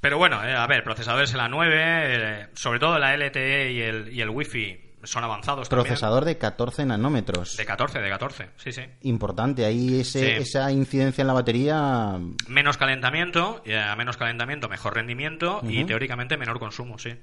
Pero 0.00 0.18
bueno, 0.18 0.42
eh, 0.44 0.54
a 0.54 0.66
ver, 0.66 0.82
procesadores 0.82 1.30
en 1.32 1.38
la 1.38 1.48
9, 1.48 1.74
eh, 1.76 2.46
sobre 2.54 2.78
todo 2.78 2.98
la 2.98 3.14
LTE 3.16 3.72
y 3.72 3.80
el, 3.80 4.12
y 4.12 4.20
el 4.20 4.30
Wi-Fi 4.30 4.80
son 5.02 5.24
avanzados 5.24 5.68
también. 5.68 5.84
Procesador 5.86 6.24
de 6.24 6.36
14 6.38 6.84
nanómetros. 6.86 7.56
De 7.56 7.64
14, 7.64 8.00
de 8.00 8.08
14, 8.10 8.50
sí, 8.56 8.72
sí. 8.72 8.82
Importante, 9.02 9.64
ahí 9.64 10.00
ese, 10.00 10.20
Sí. 10.20 10.42
esa 10.42 10.70
incidencia 10.72 11.22
en 11.22 11.26
la 11.28 11.32
batería, 11.34 12.18
Menos 12.48 12.76
calentamiento, 12.76 13.62
y 13.64 13.72
a 13.72 13.94
menos 13.96 14.16
calentamiento, 14.16 14.68
mejor 14.68 14.94
rendimiento 14.94 15.60
y 15.64 15.84
teóricamente 15.84 16.36
menor 16.36 16.58
consumo, 16.58 16.98
sí. 16.98 17.14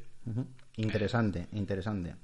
interesante, 0.77 1.47
interesante. 1.53 2.15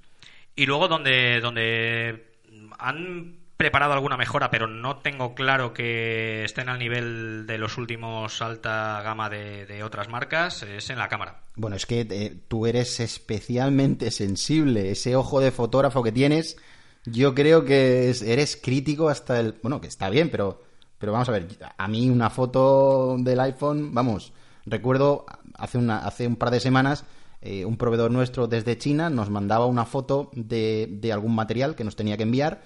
Y 0.55 0.65
luego 0.65 0.87
donde, 0.87 1.39
donde 1.41 2.33
han 2.79 3.37
preparado 3.63 3.93
alguna 3.93 4.17
mejora, 4.17 4.51
pero 4.51 4.67
no 4.67 4.97
tengo 4.97 5.33
claro 5.35 5.73
que 5.73 6.43
estén 6.43 6.67
al 6.67 6.79
nivel 6.79 7.45
de 7.47 7.57
los 7.57 7.77
últimos 7.77 8.41
alta 8.41 9.01
gama 9.01 9.29
de, 9.29 9.81
otras 9.85 10.09
marcas, 10.09 10.63
es 10.63 10.89
en 10.89 10.97
la 10.97 11.07
cámara. 11.07 11.43
Bueno, 11.55 11.77
es 11.77 11.85
que 11.85 12.01
eh, 12.01 12.35
tú 12.49 12.65
eres 12.67 12.99
especialmente 12.99 14.11
sensible. 14.11 14.91
Ese 14.91 15.15
ojo 15.15 15.39
de 15.39 15.51
fotógrafo 15.51 16.03
que 16.03 16.11
tienes, 16.11 16.57
yo 17.05 17.33
creo 17.33 17.63
que 17.63 18.09
es- 18.09 18.21
eres 18.21 18.57
crítico 18.61 19.07
hasta 19.07 19.39
el... 19.39 19.55
Bueno, 19.63 19.79
que 19.79 19.87
está 19.87 20.09
bien, 20.09 20.29
pero, 20.29 20.61
pero 20.97 21.13
vamos 21.13 21.29
a 21.29 21.31
ver. 21.31 21.47
A 21.77 21.87
mí 21.87 22.09
una 22.09 22.29
foto 22.29 23.15
del 23.17 23.39
iPhone, 23.39 23.93
vamos, 23.93 24.33
recuerdo 24.65 25.25
hace, 25.57 25.77
una, 25.77 25.99
hace 25.99 26.27
un 26.27 26.35
par 26.35 26.51
de 26.51 26.59
semanas 26.59 27.05
eh, 27.41 27.63
un 27.63 27.77
proveedor 27.77 28.11
nuestro 28.11 28.47
desde 28.47 28.77
China 28.77 29.09
nos 29.09 29.29
mandaba 29.29 29.65
una 29.67 29.85
foto 29.85 30.31
de 30.33 31.11
algún 31.13 31.33
material 31.33 31.75
que 31.75 31.85
nos 31.85 31.95
tenía 31.95 32.17
que 32.17 32.23
enviar 32.23 32.61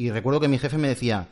y 0.00 0.10
recuerdo 0.10 0.40
que 0.40 0.48
mi 0.48 0.58
jefe 0.58 0.78
me 0.78 0.88
decía, 0.88 1.28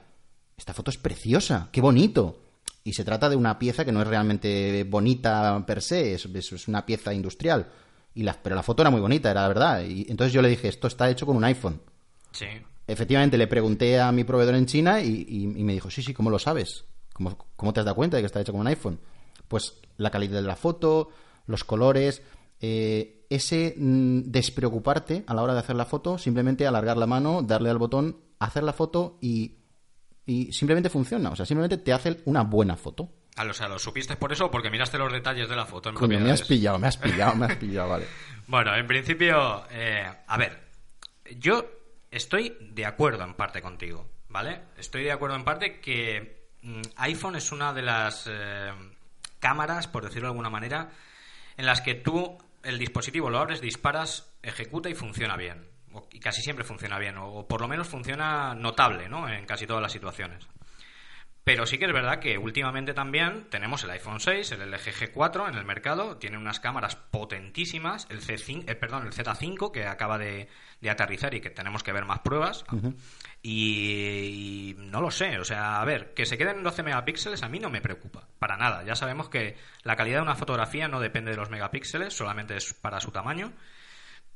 esta 0.57 0.75
foto 0.75 0.91
es 0.91 0.99
preciosa, 0.99 1.69
qué 1.73 1.81
bonito. 1.81 2.41
Y 2.85 2.93
se 2.95 3.05
trata 3.05 3.29
de 3.29 3.37
una 3.37 3.59
pieza 3.59 3.85
que 3.85 3.93
no 3.93 4.01
es 4.03 4.09
realmente 4.09 4.85
bonita 4.85 5.65
per 5.67 5.83
se, 5.83 6.15
es, 6.15 6.69
una 6.69 6.85
pieza 6.87 7.13
industrial. 7.15 7.69
Y 8.15 8.23
la, 8.23 8.35
pero 8.43 8.57
la 8.57 8.63
foto 8.63 8.83
era 8.83 8.91
muy 8.91 9.01
bonita, 9.01 9.31
era 9.31 9.43
la 9.43 9.49
verdad. 9.49 9.85
Y 9.85 10.07
entonces 10.11 10.33
yo 10.33 10.43
le 10.43 10.49
dije, 10.49 10.69
esto 10.69 10.87
está 10.87 11.09
hecho 11.11 11.27
con 11.27 11.37
un 11.37 11.45
iPhone. 11.45 11.81
Sí. 12.33 12.47
Efectivamente, 12.87 13.37
le 13.37 13.47
pregunté 13.47 14.01
a 14.01 14.11
mi 14.13 14.25
proveedor 14.25 14.55
en 14.55 14.67
China 14.67 15.01
y, 15.03 15.27
y- 15.29 15.43
y 15.61 15.65
me 15.65 15.75
dijo, 15.75 15.91
sí, 15.91 16.03
sí, 16.03 16.15
¿cómo 16.15 16.31
lo 16.31 16.39
sabes? 16.39 16.85
¿Cómo, 17.13 17.37
¿Cómo 17.57 17.73
te 17.73 17.81
has 17.81 17.87
dado 17.87 17.97
cuenta 17.97 18.17
de 18.17 18.23
que 18.23 18.27
está 18.27 18.41
hecho 18.41 18.53
con 18.53 18.61
un 18.63 18.67
iPhone? 18.69 18.99
Pues 19.49 19.75
la 19.99 20.11
calidad 20.11 20.41
de 20.41 20.47
la 20.49 20.57
foto, 20.57 21.11
los 21.47 21.65
colores, 21.65 22.23
eh, 22.61 23.18
ese 23.29 23.75
mm, 23.77 24.23
despreocuparte 24.27 25.25
a 25.27 25.35
la 25.35 25.43
hora 25.43 25.55
de 25.55 25.61
hacer 25.61 25.77
la 25.77 25.85
foto, 25.85 26.19
simplemente 26.19 26.67
alargar 26.67 26.97
la 26.97 27.07
mano, 27.07 27.43
darle 27.43 27.71
al 27.71 27.79
botón, 27.79 28.19
hacer 28.39 28.63
la 28.63 28.73
foto 28.73 29.19
y, 29.21 29.59
y 30.27 30.53
simplemente 30.53 30.91
funciona. 30.91 31.31
O 31.31 31.37
sea, 31.37 31.47
simplemente 31.47 31.79
te 31.79 31.93
hace 31.93 32.21
una 32.25 32.43
buena 32.43 32.77
foto. 32.77 33.11
Ah, 33.37 33.47
o 33.49 33.53
sea, 33.53 33.69
¿lo 33.69 33.79
supiste 33.79 34.17
por 34.17 34.33
eso 34.33 34.47
o 34.47 34.51
porque 34.51 34.69
miraste 34.69 34.99
los 34.99 35.13
detalles 35.13 35.49
de 35.49 35.55
la 35.55 35.65
foto? 35.65 35.91
en 35.91 35.95
Coño, 35.95 36.19
me 36.19 36.33
has 36.33 36.43
pillado, 36.43 36.79
me 36.79 36.89
has 36.89 36.97
pillado, 36.97 37.37
me 37.37 37.47
has 37.47 37.57
pillado, 37.57 37.89
vale. 37.89 38.07
Bueno, 38.49 38.75
en 38.75 38.87
principio, 38.87 39.67
eh, 39.71 40.11
a 40.27 40.39
ver, 40.39 40.59
yo 41.37 41.67
estoy 42.11 42.57
de 42.73 42.87
acuerdo 42.87 43.23
en 43.23 43.35
parte 43.35 43.61
contigo, 43.61 44.09
¿vale? 44.31 44.63
Estoy 44.79 45.05
de 45.05 45.13
acuerdo 45.13 45.37
en 45.37 45.45
parte 45.45 45.81
que 45.81 46.49
mm, 46.63 46.81
iPhone 46.97 47.37
es 47.37 47.53
una 47.53 47.75
de 47.75 47.83
las 47.83 48.27
eh, 48.27 48.73
cámaras, 49.39 49.87
por 49.87 50.03
decirlo 50.03 50.29
de 50.29 50.33
alguna 50.33 50.49
manera, 50.49 50.91
en 51.59 51.67
las 51.67 51.83
que 51.83 51.95
tú 51.95 52.39
el 52.63 52.79
dispositivo 52.79 53.31
lo 53.31 53.39
abres, 53.39 53.61
disparas, 53.61 54.33
ejecuta 54.43 54.89
y 54.89 54.95
funciona 54.95 55.37
bien. 55.37 55.69
O- 55.93 56.07
y 56.13 56.21
casi 56.21 56.43
siempre 56.43 56.65
funciona 56.65 56.99
bien, 56.99 57.17
o, 57.17 57.27
o 57.33 57.49
por 57.49 57.61
lo 57.61 57.69
menos 57.69 57.89
funciona 57.89 58.55
notable, 58.55 59.09
¿no? 59.09 59.29
En 59.29 59.47
casi 59.47 59.67
todas 59.67 59.83
las 59.83 59.93
situaciones. 59.93 60.47
Pero 61.49 61.65
sí 61.65 61.79
que 61.79 61.87
es 61.87 61.93
verdad 61.95 62.19
que 62.19 62.37
últimamente 62.37 62.93
también 62.93 63.47
tenemos 63.49 63.83
el 63.83 63.89
iPhone 63.89 64.21
6, 64.21 64.53
el 64.53 64.71
LG 64.71 65.15
G4 65.15 65.49
en 65.49 65.55
el 65.55 65.65
mercado, 65.65 66.19
tiene 66.19 66.37
unas 66.37 66.61
cámaras 66.61 66.97
potentísimas, 66.97 68.07
el 68.11 68.21
C5, 68.21 68.65
eh, 68.69 68.75
perdón, 68.75 69.07
el 69.07 69.15
Z5 69.15 69.71
que 69.71 69.87
acaba 69.87 70.19
de, 70.19 70.51
de 70.83 70.91
aterrizar 70.91 71.33
y 71.33 71.41
que 71.41 71.49
tenemos 71.49 71.83
que 71.83 71.93
ver 71.93 72.05
más 72.05 72.19
pruebas. 72.19 72.67
y, 73.41 74.75
y 74.75 74.77
no 74.77 75.01
lo 75.01 75.11
sé, 75.11 75.39
o 75.39 75.45
sea, 75.45 75.81
a 75.81 75.85
ver, 75.87 76.13
que 76.13 76.27
se 76.27 76.37
queden 76.37 76.59
en 76.59 76.65
12 76.65 76.83
megapíxeles 76.83 77.43
a 77.43 77.49
mí 77.49 77.59
no 77.59 77.71
me 77.71 77.81
preocupa, 77.81 78.29
para 78.39 78.59
nada. 78.59 78.85
Ya 78.85 78.95
sabemos 78.95 79.31
que 79.31 79.57
la 79.85 79.97
calidad 79.97 80.19
de 80.19 80.25
una 80.25 80.37
fotografía 80.37 80.87
no 80.87 81.01
depende 81.01 81.31
de 81.31 81.39
los 81.39 81.49
megapíxeles, 81.49 82.13
solamente 82.13 82.59
es 82.59 82.75
para 82.75 83.01
su 83.01 83.11
tamaño. 83.11 83.55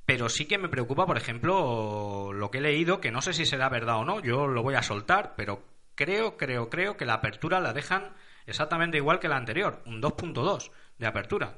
Pero 0.06 0.30
sí 0.30 0.46
que 0.46 0.56
me 0.56 0.70
preocupa, 0.70 1.04
por 1.04 1.18
ejemplo, 1.18 2.32
lo 2.32 2.50
que 2.50 2.58
he 2.58 2.62
leído, 2.62 3.02
que 3.02 3.12
no 3.12 3.20
sé 3.20 3.34
si 3.34 3.44
será 3.44 3.68
verdad 3.68 3.98
o 3.98 4.04
no, 4.06 4.20
yo 4.20 4.46
lo 4.46 4.62
voy 4.62 4.76
a 4.76 4.82
soltar, 4.82 5.34
pero 5.36 5.71
creo, 5.94 6.36
creo, 6.36 6.70
creo 6.70 6.96
que 6.96 7.06
la 7.06 7.14
apertura 7.14 7.60
la 7.60 7.72
dejan 7.72 8.12
exactamente 8.46 8.96
igual 8.96 9.18
que 9.18 9.28
la 9.28 9.36
anterior, 9.36 9.82
un 9.86 10.02
2.2 10.02 10.70
de 10.98 11.06
apertura. 11.06 11.56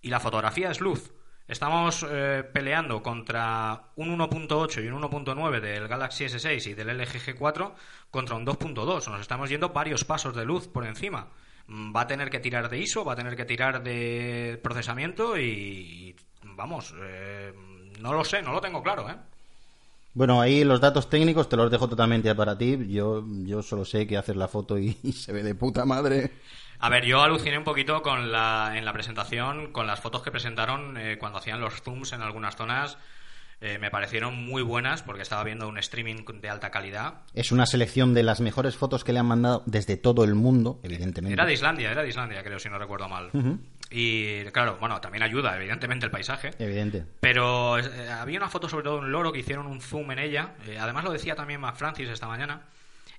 Y 0.00 0.10
la 0.10 0.20
fotografía 0.20 0.70
es 0.70 0.80
luz. 0.80 1.12
Estamos 1.48 2.04
eh, 2.08 2.42
peleando 2.52 3.02
contra 3.02 3.92
un 3.94 4.18
1.8 4.18 4.84
y 4.84 4.88
un 4.88 5.00
1.9 5.00 5.60
del 5.60 5.86
Galaxy 5.86 6.24
S6 6.24 6.66
y 6.66 6.74
del 6.74 6.88
LG 6.88 7.36
G4 7.36 7.72
contra 8.10 8.34
un 8.34 8.44
2.2. 8.44 9.08
Nos 9.08 9.20
estamos 9.20 9.48
yendo 9.48 9.68
varios 9.68 10.04
pasos 10.04 10.34
de 10.34 10.44
luz 10.44 10.66
por 10.66 10.84
encima. 10.84 11.28
Mm, 11.68 11.94
Va 11.94 12.00
a 12.02 12.06
tener 12.08 12.30
que 12.30 12.40
tirar 12.40 12.68
de 12.68 12.78
ISO, 12.78 13.04
va 13.04 13.12
a 13.12 13.16
tener 13.16 13.36
que 13.36 13.44
tirar 13.44 13.82
de 13.82 14.58
procesamiento 14.60 15.38
y, 15.38 16.16
vamos, 16.42 16.92
eh, 16.98 17.52
no 18.00 18.12
lo 18.12 18.24
sé, 18.24 18.42
no 18.42 18.52
lo 18.52 18.60
tengo 18.60 18.82
claro, 18.82 19.08
¿eh? 19.08 19.16
Bueno, 20.16 20.40
ahí 20.40 20.64
los 20.64 20.80
datos 20.80 21.10
técnicos 21.10 21.46
te 21.46 21.58
los 21.58 21.70
dejo 21.70 21.88
totalmente 21.88 22.34
para 22.34 22.56
ti. 22.56 22.78
Yo, 22.88 23.22
yo 23.44 23.62
solo 23.62 23.84
sé 23.84 24.06
que 24.06 24.16
haces 24.16 24.34
la 24.34 24.48
foto 24.48 24.78
y, 24.78 24.96
y 25.02 25.12
se 25.12 25.30
ve 25.30 25.42
de 25.42 25.54
puta 25.54 25.84
madre. 25.84 26.32
A 26.78 26.88
ver, 26.88 27.04
yo 27.04 27.20
aluciné 27.20 27.58
un 27.58 27.64
poquito 27.64 28.00
con 28.00 28.32
la, 28.32 28.72
en 28.76 28.86
la 28.86 28.94
presentación, 28.94 29.72
con 29.72 29.86
las 29.86 30.00
fotos 30.00 30.22
que 30.22 30.30
presentaron 30.30 30.96
eh, 30.96 31.18
cuando 31.18 31.38
hacían 31.38 31.60
los 31.60 31.82
zooms 31.82 32.14
en 32.14 32.22
algunas 32.22 32.56
zonas. 32.56 32.96
Eh, 33.60 33.78
me 33.78 33.90
parecieron 33.90 34.42
muy 34.42 34.62
buenas 34.62 35.02
porque 35.02 35.20
estaba 35.20 35.44
viendo 35.44 35.68
un 35.68 35.76
streaming 35.76 36.24
de 36.40 36.48
alta 36.48 36.70
calidad. 36.70 37.20
Es 37.34 37.52
una 37.52 37.66
selección 37.66 38.14
de 38.14 38.22
las 38.22 38.40
mejores 38.40 38.76
fotos 38.76 39.04
que 39.04 39.12
le 39.12 39.18
han 39.18 39.26
mandado 39.26 39.62
desde 39.66 39.98
todo 39.98 40.24
el 40.24 40.34
mundo, 40.34 40.80
evidentemente. 40.82 41.34
Era 41.34 41.44
de 41.44 41.52
Islandia, 41.52 41.90
era 41.90 42.02
de 42.02 42.08
Islandia, 42.08 42.42
creo, 42.42 42.58
si 42.58 42.70
no 42.70 42.78
recuerdo 42.78 43.08
mal. 43.08 43.30
Y 43.90 44.44
claro, 44.46 44.78
bueno, 44.80 45.00
también 45.00 45.22
ayuda, 45.22 45.56
evidentemente, 45.56 46.06
el 46.06 46.10
paisaje. 46.12 46.50
Evidente. 46.58 47.04
Pero 47.20 47.78
eh, 47.78 48.08
había 48.10 48.38
una 48.38 48.48
foto 48.48 48.68
sobre 48.68 48.82
todo 48.84 48.94
de 48.94 49.00
un 49.06 49.12
loro 49.12 49.32
que 49.32 49.38
hicieron 49.38 49.66
un 49.66 49.80
zoom 49.80 50.10
en 50.10 50.18
ella. 50.18 50.54
Eh, 50.66 50.76
además 50.78 51.04
lo 51.04 51.12
decía 51.12 51.36
también 51.36 51.60
Mac 51.60 51.76
Francis 51.76 52.08
esta 52.08 52.26
mañana. 52.26 52.62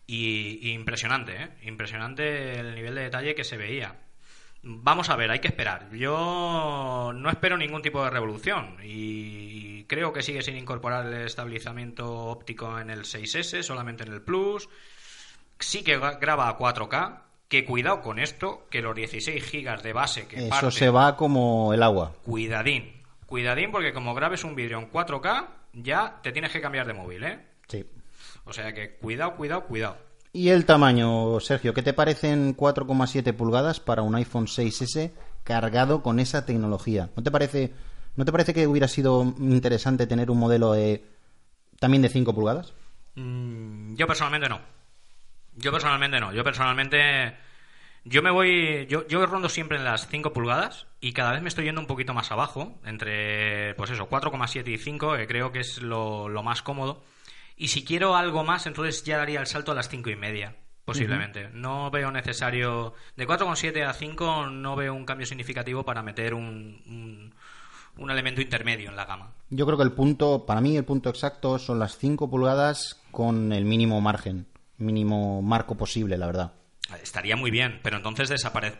Y, 0.05 0.59
y 0.61 0.71
impresionante, 0.73 1.35
¿eh? 1.41 1.49
Impresionante 1.63 2.59
el 2.59 2.75
nivel 2.75 2.95
de 2.95 3.01
detalle 3.03 3.35
que 3.35 3.43
se 3.43 3.57
veía. 3.57 3.95
Vamos 4.63 5.09
a 5.09 5.15
ver, 5.15 5.31
hay 5.31 5.39
que 5.39 5.47
esperar. 5.47 5.89
Yo 5.91 7.11
no 7.15 7.29
espero 7.29 7.57
ningún 7.57 7.81
tipo 7.81 8.03
de 8.03 8.09
revolución 8.09 8.77
y 8.83 9.83
creo 9.85 10.11
que 10.11 10.21
sigue 10.23 10.41
sin 10.41 10.57
incorporar 10.57 11.05
el 11.05 11.13
estabilizamiento 11.25 12.09
óptico 12.09 12.79
en 12.79 12.89
el 12.89 13.01
6S, 13.01 13.61
solamente 13.63 14.03
en 14.03 14.11
el 14.13 14.21
Plus. 14.21 14.67
Sí 15.59 15.83
que 15.83 15.99
gra- 15.99 16.19
graba 16.19 16.49
a 16.49 16.57
4K, 16.57 17.21
que 17.47 17.65
cuidado 17.65 18.01
con 18.01 18.19
esto, 18.19 18.67
que 18.69 18.81
los 18.81 18.95
16 18.95 19.43
gigas 19.43 19.83
de 19.83 19.93
base 19.93 20.27
que 20.27 20.37
Eso 20.39 20.49
parte, 20.49 20.71
se 20.71 20.89
va 20.89 21.15
como 21.15 21.73
el 21.73 21.81
agua. 21.83 22.13
cuidadín. 22.23 22.91
Cuidadín 23.25 23.71
porque 23.71 23.93
como 23.93 24.13
grabes 24.13 24.43
un 24.43 24.55
vídeo 24.55 24.79
en 24.79 24.91
4K, 24.91 25.47
ya 25.73 26.19
te 26.23 26.31
tienes 26.31 26.51
que 26.51 26.61
cambiar 26.61 26.87
de 26.87 26.93
móvil, 26.93 27.23
¿eh? 27.23 27.39
Sí. 27.67 27.85
O 28.45 28.53
sea 28.53 28.73
que 28.73 28.95
cuidado, 28.95 29.35
cuidado, 29.35 29.65
cuidado. 29.65 29.97
¿Y 30.33 30.49
el 30.49 30.65
tamaño, 30.65 31.39
Sergio? 31.39 31.73
¿Qué 31.73 31.81
te 31.81 31.93
parecen 31.93 32.55
4,7 32.55 33.33
pulgadas 33.33 33.79
para 33.79 34.01
un 34.03 34.15
iPhone 34.15 34.45
6S 34.45 35.11
cargado 35.43 36.03
con 36.03 36.19
esa 36.19 36.45
tecnología? 36.45 37.09
¿No 37.15 37.23
te 37.23 37.31
parece, 37.31 37.73
¿no 38.15 38.23
te 38.25 38.31
parece 38.31 38.53
que 38.53 38.67
hubiera 38.67 38.87
sido 38.87 39.23
interesante 39.39 40.05
tener 40.05 40.29
un 40.29 40.37
modelo 40.39 40.73
de, 40.73 41.03
también 41.79 42.01
de 42.03 42.09
5 42.09 42.33
pulgadas? 42.35 42.73
Mm, 43.15 43.95
Yo 43.95 44.05
personalmente 44.05 44.47
no. 44.49 44.59
Yo 45.57 45.71
personalmente 45.71 46.19
no. 46.19 46.33
Yo 46.33 46.43
personalmente. 46.43 47.35
Yo 48.05 48.21
me 48.21 48.31
voy. 48.31 48.85
Yo, 48.87 49.05
yo 49.07 49.25
rondo 49.25 49.49
siempre 49.49 49.77
en 49.77 49.83
las 49.83 50.07
5 50.07 50.31
pulgadas 50.31 50.87
y 51.01 51.11
cada 51.11 51.33
vez 51.33 51.41
me 51.41 51.49
estoy 51.49 51.65
yendo 51.65 51.81
un 51.81 51.87
poquito 51.87 52.13
más 52.13 52.31
abajo. 52.31 52.79
Entre, 52.85 53.73
pues 53.75 53.89
eso, 53.91 54.09
4,7 54.09 54.67
y 54.69 54.77
5, 54.77 55.17
que 55.17 55.27
creo 55.27 55.51
que 55.51 55.59
es 55.59 55.81
lo, 55.81 56.29
lo 56.29 56.43
más 56.43 56.61
cómodo. 56.61 57.03
Y 57.57 57.69
si 57.69 57.83
quiero 57.83 58.15
algo 58.15 58.43
más, 58.43 58.67
entonces 58.67 59.03
ya 59.03 59.17
daría 59.17 59.39
el 59.39 59.47
salto 59.47 59.71
a 59.71 59.75
las 59.75 59.89
5 59.89 60.09
y 60.09 60.15
media. 60.15 60.55
Posiblemente. 60.85 61.49
No 61.51 61.91
veo 61.91 62.11
necesario. 62.11 62.93
De 63.17 63.27
4,7 63.27 63.85
a 63.85 63.91
5 63.91 64.47
no 64.47 64.77
veo 64.77 64.93
un 64.93 65.05
cambio 65.05 65.27
significativo 65.27 65.83
para 65.83 66.01
meter 66.01 66.33
un, 66.33 66.81
un, 66.85 67.33
un 67.97 68.11
elemento 68.11 68.41
intermedio 68.41 68.89
en 68.89 68.95
la 68.95 69.03
gama. 69.03 69.33
Yo 69.49 69.65
creo 69.65 69.77
que 69.77 69.83
el 69.83 69.91
punto, 69.91 70.45
para 70.45 70.61
mí 70.61 70.77
el 70.77 70.85
punto 70.85 71.09
exacto 71.09 71.59
son 71.59 71.79
las 71.79 71.97
5 71.97 72.29
pulgadas 72.29 73.01
con 73.11 73.51
el 73.51 73.65
mínimo 73.65 73.99
margen, 73.99 74.47
mínimo 74.77 75.41
marco 75.41 75.75
posible, 75.75 76.17
la 76.17 76.27
verdad. 76.27 76.53
Estaría 77.01 77.35
muy 77.35 77.51
bien, 77.51 77.79
pero 77.83 77.97
entonces 77.97 78.29
desaparece. 78.29 78.79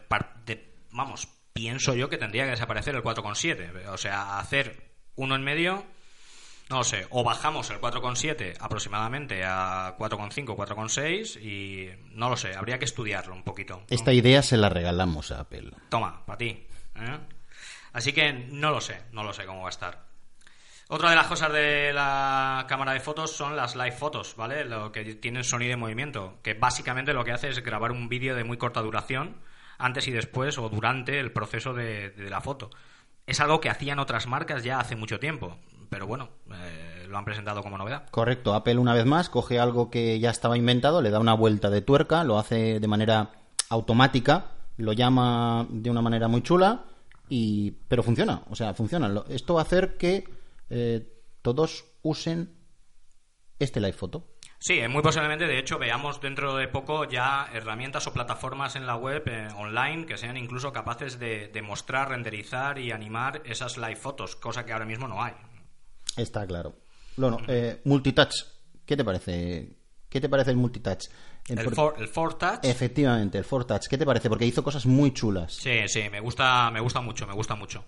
Vamos, 0.91 1.27
pienso 1.53 1.93
yo 1.93 2.09
que 2.09 2.17
tendría 2.17 2.45
que 2.45 2.51
desaparecer 2.51 2.95
el 2.95 3.03
4,7. 3.03 3.87
O 3.89 3.97
sea, 3.97 4.39
hacer 4.39 4.93
uno 5.15 5.35
en 5.35 5.43
medio, 5.43 5.85
no 6.69 6.77
lo 6.77 6.83
sé. 6.83 7.07
O 7.09 7.23
bajamos 7.23 7.69
el 7.69 7.79
4,7 7.79 8.55
aproximadamente 8.59 9.43
a 9.43 9.95
4,5, 9.97 10.55
4,6 10.55 11.41
y 11.41 11.89
no 12.11 12.29
lo 12.29 12.37
sé. 12.37 12.55
Habría 12.55 12.79
que 12.79 12.85
estudiarlo 12.85 13.33
un 13.33 13.43
poquito. 13.43 13.83
Esta 13.89 14.13
idea 14.13 14.41
se 14.41 14.57
la 14.57 14.69
regalamos 14.69 15.31
a 15.31 15.41
Apple. 15.41 15.71
Toma, 15.89 16.25
para 16.25 16.37
ti. 16.37 16.65
¿eh? 16.95 17.19
Así 17.93 18.13
que 18.13 18.31
no 18.33 18.71
lo 18.71 18.79
sé, 18.81 19.01
no 19.11 19.23
lo 19.23 19.33
sé 19.33 19.45
cómo 19.45 19.61
va 19.61 19.67
a 19.67 19.71
estar. 19.71 20.06
Otra 20.89 21.09
de 21.09 21.17
las 21.17 21.27
cosas 21.27 21.51
de 21.51 21.91
la 21.91 22.65
cámara 22.69 22.93
de 22.93 23.01
fotos 23.01 23.31
son 23.31 23.57
las 23.57 23.75
live 23.75 23.91
fotos, 23.91 24.35
¿vale? 24.37 24.63
Lo 24.63 24.89
que 24.89 25.15
tienen 25.15 25.43
sonido 25.43 25.73
y 25.73 25.75
movimiento, 25.75 26.35
que 26.41 26.53
básicamente 26.53 27.11
lo 27.11 27.25
que 27.25 27.33
hace 27.33 27.49
es 27.49 27.61
grabar 27.61 27.91
un 27.91 28.07
vídeo 28.07 28.35
de 28.35 28.45
muy 28.45 28.57
corta 28.57 28.81
duración 28.81 29.35
antes 29.77 30.07
y 30.07 30.11
después 30.11 30.57
o 30.57 30.69
durante 30.69 31.19
el 31.19 31.33
proceso 31.33 31.73
de, 31.73 32.13
la 32.29 32.39
foto. 32.39 32.69
Es 33.25 33.41
algo 33.41 33.59
que 33.59 33.69
hacían 33.69 33.99
otras 33.99 34.27
marcas 34.27 34.63
ya 34.63 34.79
hace 34.79 34.95
mucho 34.95 35.19
tiempo, 35.19 35.57
pero 35.89 36.07
bueno, 36.07 36.29
eh, 36.53 37.05
lo 37.09 37.17
han 37.17 37.25
presentado 37.25 37.61
como 37.61 37.77
novedad. 37.77 38.05
Correcto, 38.09 38.53
Apple 38.53 38.77
una 38.77 38.93
vez 38.93 39.05
más 39.05 39.29
coge 39.29 39.59
algo 39.59 39.89
que 39.91 40.21
ya 40.21 40.29
estaba 40.29 40.57
inventado, 40.57 41.01
le 41.01 41.09
da 41.09 41.19
una 41.19 41.33
vuelta 41.33 41.69
de 41.69 41.81
tuerca, 41.81 42.23
lo 42.23 42.39
hace 42.39 42.79
de 42.79 42.87
manera 42.87 43.31
automática, 43.67 44.51
lo 44.77 44.93
llama 44.93 45.67
de 45.69 45.89
una 45.89 46.01
manera 46.01 46.29
muy 46.29 46.43
chula, 46.43 46.85
y 47.27 47.71
pero 47.89 48.03
funciona, 48.03 48.43
o 48.49 48.55
sea, 48.55 48.73
funciona. 48.73 49.11
Esto 49.27 49.55
va 49.55 49.61
a 49.61 49.63
hacer 49.63 49.97
que 49.97 50.37
eh, 50.69 51.07
todos 51.41 51.85
usen 52.01 52.55
este 53.59 53.79
live 53.79 53.93
photo. 53.93 54.33
Sí, 54.59 54.79
eh, 54.79 54.87
muy 54.87 55.03
posiblemente, 55.03 55.45
de 55.45 55.59
hecho, 55.59 55.77
veamos 55.77 56.19
dentro 56.19 56.55
de 56.55 56.67
poco 56.67 57.05
ya 57.05 57.47
herramientas 57.53 58.07
o 58.07 58.13
plataformas 58.13 58.75
en 58.75 58.87
la 58.87 58.95
web 58.95 59.23
eh, 59.27 59.47
online 59.55 60.05
que 60.07 60.17
sean 60.17 60.35
incluso 60.35 60.71
capaces 60.73 61.19
de, 61.19 61.47
de 61.49 61.61
mostrar, 61.61 62.09
renderizar 62.09 62.79
y 62.79 62.91
animar 62.91 63.41
esas 63.45 63.77
live 63.77 63.95
fotos, 63.95 64.35
cosa 64.35 64.65
que 64.65 64.73
ahora 64.73 64.85
mismo 64.85 65.07
no 65.07 65.23
hay. 65.23 65.33
Está 66.15 66.45
claro. 66.47 66.75
Bueno, 67.17 67.37
eh, 67.47 67.81
multitouch, 67.85 68.33
¿qué 68.85 68.97
te 68.97 69.03
parece? 69.03 69.77
¿Qué 70.09 70.19
te 70.21 70.29
parece 70.29 70.51
el 70.51 70.57
multitouch? 70.57 71.05
El, 71.47 71.63
por- 71.63 71.75
for, 71.75 71.95
el 71.99 72.07
for 72.07 72.33
Touch, 72.37 72.59
Efectivamente, 72.63 73.37
el 73.37 73.45
Touch. 73.45 73.87
¿Qué 73.87 73.97
te 73.97 74.05
parece? 74.05 74.27
Porque 74.29 74.45
hizo 74.45 74.63
cosas 74.63 74.85
muy 74.85 75.13
chulas. 75.13 75.53
sí, 75.53 75.87
sí, 75.87 76.09
me 76.09 76.19
gusta, 76.19 76.69
me 76.71 76.79
gusta 76.79 76.99
mucho, 77.01 77.25
me 77.27 77.33
gusta 77.33 77.55
mucho. 77.55 77.83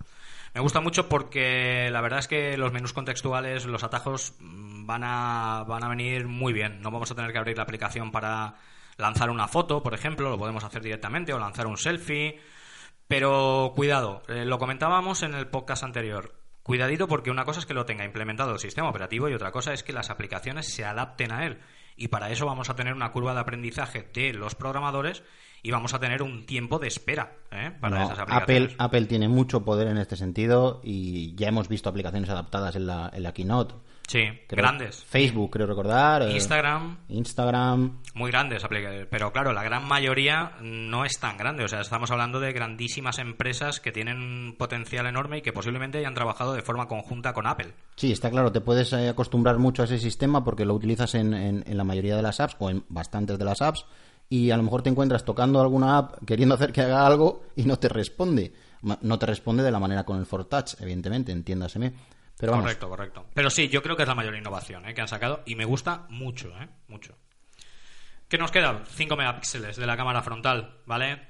Me 0.54 0.60
gusta 0.60 0.80
mucho 0.80 1.08
porque 1.08 1.88
la 1.92 2.00
verdad 2.00 2.18
es 2.18 2.28
que 2.28 2.56
los 2.56 2.72
menús 2.72 2.92
contextuales, 2.92 3.66
los 3.66 3.84
atajos 3.84 4.34
mm, 4.40 4.86
van 4.86 5.04
a, 5.04 5.64
van 5.66 5.84
a 5.84 5.88
venir 5.88 6.26
muy 6.26 6.52
bien. 6.52 6.80
No 6.82 6.90
vamos 6.90 7.10
a 7.10 7.14
tener 7.14 7.32
que 7.32 7.38
abrir 7.38 7.56
la 7.56 7.62
aplicación 7.62 8.10
para 8.10 8.56
lanzar 8.96 9.30
una 9.30 9.48
foto, 9.48 9.82
por 9.82 9.94
ejemplo, 9.94 10.28
lo 10.28 10.38
podemos 10.38 10.64
hacer 10.64 10.82
directamente 10.82 11.32
o 11.32 11.38
lanzar 11.38 11.66
un 11.66 11.76
selfie. 11.76 12.40
Pero 13.06 13.72
cuidado, 13.74 14.22
eh, 14.28 14.44
lo 14.44 14.58
comentábamos 14.58 15.22
en 15.22 15.34
el 15.34 15.48
podcast 15.48 15.82
anterior. 15.82 16.34
Cuidadito 16.62 17.08
porque 17.08 17.30
una 17.30 17.44
cosa 17.44 17.60
es 17.60 17.66
que 17.66 17.74
lo 17.74 17.86
tenga 17.86 18.04
implementado 18.04 18.52
el 18.52 18.60
sistema 18.60 18.88
operativo 18.88 19.28
y 19.28 19.34
otra 19.34 19.50
cosa 19.50 19.72
es 19.72 19.82
que 19.82 19.92
las 19.92 20.10
aplicaciones 20.10 20.72
se 20.72 20.84
adapten 20.84 21.32
a 21.32 21.46
él. 21.46 21.60
Y 21.96 22.08
para 22.08 22.30
eso 22.30 22.46
vamos 22.46 22.70
a 22.70 22.76
tener 22.76 22.94
una 22.94 23.10
curva 23.12 23.34
de 23.34 23.40
aprendizaje 23.40 24.08
de 24.12 24.32
los 24.32 24.54
programadores 24.54 25.24
y 25.62 25.70
vamos 25.70 25.92
a 25.94 25.98
tener 25.98 26.22
un 26.22 26.46
tiempo 26.46 26.78
de 26.78 26.88
espera 26.88 27.32
¿eh? 27.52 27.70
para 27.80 27.98
No, 27.98 28.04
esas 28.06 28.18
aplicaciones. 28.20 28.72
Apple, 28.72 28.76
Apple 28.78 29.06
tiene 29.06 29.28
mucho 29.28 29.64
poder 29.64 29.88
en 29.88 29.98
este 29.98 30.16
sentido 30.16 30.80
y 30.82 31.34
ya 31.34 31.48
hemos 31.48 31.68
visto 31.68 31.88
aplicaciones 31.88 32.30
adaptadas 32.30 32.76
en 32.76 32.86
la, 32.86 33.10
en 33.12 33.22
la 33.22 33.32
Keynote. 33.32 33.74
Sí, 34.08 34.22
Creo- 34.48 34.64
grandes. 34.64 35.04
Facebook, 35.04 35.50
creo 35.52 35.68
recordar. 35.68 36.22
eh, 36.22 36.32
Instagram, 36.32 36.98
Instagram. 37.08 38.00
muy 38.14 38.30
grandes 38.32 38.64
aplicaciones. 38.64 39.06
Pero 39.08 39.30
claro, 39.32 39.52
la 39.52 39.62
gran 39.62 39.86
mayoría 39.86 40.52
no 40.62 41.04
es 41.04 41.20
tan 41.20 41.36
grande. 41.36 41.62
O 41.62 41.68
sea, 41.68 41.80
estamos 41.80 42.10
hablando 42.10 42.40
de 42.40 42.52
grandísimas 42.52 43.18
empresas 43.20 43.78
que 43.78 43.92
tienen 43.92 44.16
un 44.18 44.56
potencial 44.58 45.06
enorme 45.06 45.38
y 45.38 45.42
que 45.42 45.52
posiblemente 45.52 45.98
hayan 45.98 46.14
trabajado 46.14 46.54
de 46.54 46.62
forma 46.62 46.88
conjunta 46.88 47.32
con 47.32 47.46
Apple. 47.46 47.72
Sí, 47.94 48.10
está 48.10 48.30
claro, 48.30 48.50
te 48.50 48.60
puedes 48.60 48.92
eh, 48.94 49.08
acostumbrar 49.08 49.58
mucho 49.58 49.82
a 49.82 49.84
ese 49.84 49.98
sistema 49.98 50.42
porque 50.42 50.64
lo 50.64 50.74
utilizas 50.74 51.14
en, 51.14 51.32
en- 51.32 51.62
en 51.64 51.76
la 51.76 51.84
mayoría 51.84 52.16
de 52.16 52.22
las 52.22 52.40
apps 52.40 52.56
o 52.58 52.68
en 52.68 52.82
bastantes 52.88 53.38
de 53.38 53.44
las 53.44 53.62
apps 53.62 53.84
y 54.32 54.52
a 54.52 54.56
lo 54.56 54.62
mejor 54.62 54.82
te 54.82 54.88
encuentras 54.88 55.24
tocando 55.24 55.60
alguna 55.60 55.98
app 55.98 56.24
queriendo 56.24 56.54
hacer 56.54 56.72
que 56.72 56.80
haga 56.80 57.04
algo 57.04 57.48
y 57.56 57.64
no 57.64 57.78
te 57.78 57.88
responde. 57.88 58.54
No 59.02 59.18
te 59.18 59.26
responde 59.26 59.62
de 59.62 59.72
la 59.72 59.80
manera 59.80 60.04
con 60.04 60.18
el 60.18 60.26
Touch, 60.46 60.80
evidentemente, 60.80 61.32
entiéndaseme. 61.32 61.92
Correcto, 62.38 62.88
correcto. 62.88 63.26
Pero 63.34 63.50
sí, 63.50 63.68
yo 63.68 63.82
creo 63.82 63.96
que 63.96 64.02
es 64.02 64.08
la 64.08 64.14
mayor 64.14 64.34
innovación 64.34 64.88
¿eh? 64.88 64.94
que 64.94 65.02
han 65.02 65.08
sacado 65.08 65.42
y 65.44 65.56
me 65.56 65.66
gusta 65.66 66.06
mucho, 66.08 66.48
¿eh? 66.60 66.68
Mucho. 66.88 67.18
¿Qué 68.28 68.38
nos 68.38 68.52
queda? 68.52 68.82
5 68.86 69.16
megapíxeles 69.16 69.76
de 69.76 69.86
la 69.86 69.96
cámara 69.96 70.22
frontal, 70.22 70.78
¿vale? 70.86 71.28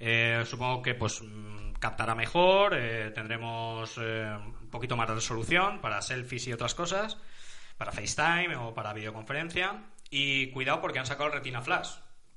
Eh, 0.00 0.42
supongo 0.44 0.82
que 0.82 0.94
pues 0.94 1.22
mm, 1.22 1.74
captará 1.78 2.16
mejor, 2.16 2.74
eh, 2.74 3.12
tendremos 3.14 3.96
un 3.96 4.68
poquito 4.68 4.96
más 4.96 5.08
de 5.08 5.14
resolución 5.14 5.80
para 5.80 6.02
selfies 6.02 6.48
y 6.48 6.52
otras 6.52 6.74
cosas, 6.74 7.16
para 7.78 7.92
FaceTime 7.92 8.56
o 8.56 8.74
para 8.74 8.92
videoconferencia. 8.92 9.84
Y 10.10 10.50
cuidado 10.50 10.80
porque 10.80 10.98
han 10.98 11.06
sacado 11.06 11.28
el 11.28 11.34
Retina 11.34 11.62
Flash. 11.62 11.92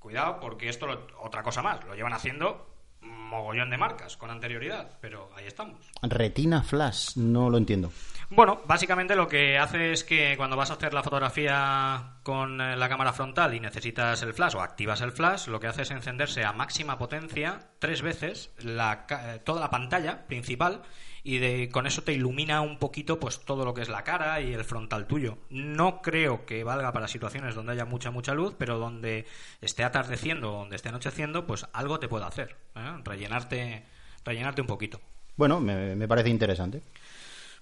Cuidado 0.05 0.39
porque 0.39 0.69
esto, 0.69 0.85
lo- 0.85 1.07
otra 1.19 1.41
cosa 1.41 1.63
más, 1.63 1.83
lo 1.83 1.95
llevan 1.95 2.13
haciendo 2.13 2.67
mogollón 3.01 3.71
de 3.71 3.77
marcas 3.77 4.17
con 4.17 4.29
anterioridad, 4.29 4.99
pero 5.01 5.29
ahí 5.35 5.47
estamos. 5.47 5.79
Retina 6.03 6.61
Flash, 6.61 7.17
no 7.17 7.49
lo 7.49 7.57
entiendo. 7.57 7.91
Bueno, 8.29 8.61
básicamente 8.67 9.15
lo 9.15 9.27
que 9.27 9.57
hace 9.57 9.93
es 9.93 10.03
que 10.03 10.37
cuando 10.37 10.55
vas 10.55 10.69
a 10.69 10.75
hacer 10.75 10.93
la 10.93 11.01
fotografía 11.01 12.17
con 12.21 12.61
eh, 12.61 12.75
la 12.77 12.87
cámara 12.87 13.13
frontal 13.13 13.55
y 13.55 13.59
necesitas 13.59 14.21
el 14.21 14.33
flash 14.35 14.55
o 14.55 14.61
activas 14.61 15.01
el 15.01 15.11
flash, 15.11 15.47
lo 15.47 15.59
que 15.59 15.65
hace 15.67 15.81
es 15.81 15.89
encenderse 15.91 16.43
a 16.45 16.53
máxima 16.53 16.99
potencia 16.99 17.71
tres 17.79 18.03
veces 18.03 18.51
la 18.59 19.07
eh, 19.09 19.39
toda 19.43 19.59
la 19.61 19.69
pantalla 19.71 20.27
principal 20.27 20.83
y 21.25 21.39
de, 21.39 21.69
con 21.69 21.88
eso 21.88 22.03
te 22.03 22.13
ilumina 22.13 22.61
un 22.61 22.77
poquito 22.77 23.19
pues 23.19 23.39
todo 23.39 23.65
lo 23.65 23.73
que 23.73 23.81
es 23.81 23.89
la 23.89 24.03
cara 24.03 24.39
y 24.41 24.53
el 24.53 24.63
frontal 24.63 25.07
tuyo. 25.07 25.39
No 25.49 26.03
creo 26.03 26.45
que 26.45 26.63
valga 26.63 26.93
para 26.93 27.07
situaciones 27.07 27.55
donde 27.55 27.71
haya 27.71 27.83
mucha 27.83 28.11
mucha 28.11 28.35
luz, 28.35 28.53
pero 28.55 28.77
donde 28.77 29.25
esté 29.59 29.83
atardeciendo 29.83 30.53
o 30.53 30.59
donde 30.59 30.75
esté 30.75 30.89
anocheciendo, 30.89 31.47
pues 31.47 31.65
algo 31.73 31.99
te 31.99 32.07
puede 32.07 32.25
hacer, 32.25 32.55
¿eh? 32.75 33.01
rellenarte 33.03 33.85
rellenarte 34.23 34.61
un 34.61 34.67
poquito. 34.67 35.01
Bueno, 35.35 35.59
me, 35.59 35.95
me 35.95 36.07
parece 36.07 36.29
interesante. 36.29 36.83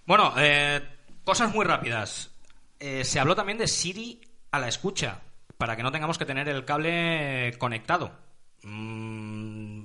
Bueno, 0.05 0.33
eh, 0.37 0.81
cosas 1.23 1.53
muy 1.53 1.63
rápidas. 1.63 2.31
Eh, 2.81 3.05
se 3.05 3.21
habló 3.21 3.33
también 3.33 3.57
de 3.57 3.69
Siri 3.69 4.19
a 4.51 4.59
la 4.59 4.67
escucha, 4.67 5.21
para 5.57 5.77
que 5.77 5.83
no 5.83 5.91
tengamos 5.93 6.17
que 6.17 6.25
tener 6.25 6.49
el 6.49 6.65
cable 6.65 7.55
conectado. 7.57 8.11
Mm, 8.63 9.82